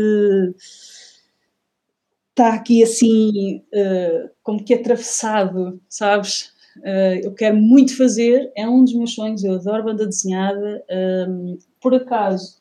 [2.31, 6.53] está aqui assim, uh, como que atravessado, sabes?
[6.77, 10.85] Uh, eu quero muito fazer, é um dos meus sonhos, eu adoro banda desenhada.
[10.89, 12.61] Um, ehm, por acaso,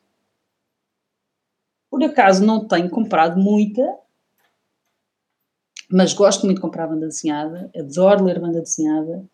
[1.90, 3.82] por acaso não tenho comprado muita,
[5.90, 9.24] mas gosto muito de comprar banda desenhada, adoro ler banda desenhada.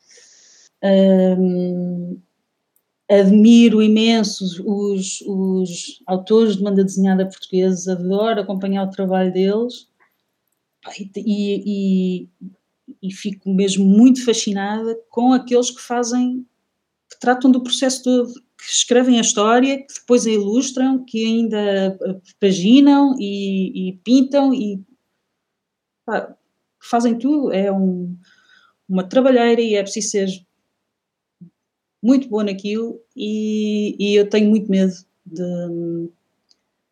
[3.09, 9.89] Admiro imenso os, os, autores de banda desenhada portugueses, adoro acompanhar o trabalho deles
[10.99, 12.29] e, e,
[13.03, 16.47] e fico mesmo muito fascinada com aqueles que fazem,
[17.11, 18.33] que tratam do processo todo,
[18.65, 21.99] que escrevem a história, que depois a ilustram, que ainda
[22.41, 24.83] paginam e, e pintam e
[26.07, 26.35] pá,
[26.81, 27.53] fazem tudo.
[27.53, 28.17] É um,
[28.89, 30.29] uma trabalheira e é preciso ser
[32.03, 34.93] muito boa naquilo e, e eu tenho muito medo
[35.25, 36.11] de,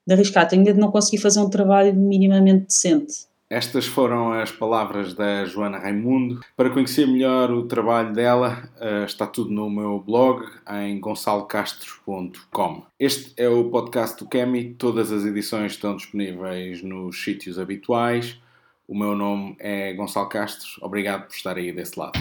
[0.07, 3.27] de arriscar, tenho medo de não conseguir fazer um trabalho minimamente decente.
[3.53, 6.41] Estas foram as palavras da Joana Raimundo.
[6.57, 12.87] Para conhecer melhor o trabalho dela, eh, está tudo no meu blog em gonçalocastro.com.
[12.99, 14.73] Este é o podcast do Kemi.
[14.73, 18.41] Todas as edições estão disponíveis nos sítios habituais.
[18.89, 20.71] O meu nome é Gonçalo Castro.
[20.81, 22.19] Obrigado por estar aí desse lado.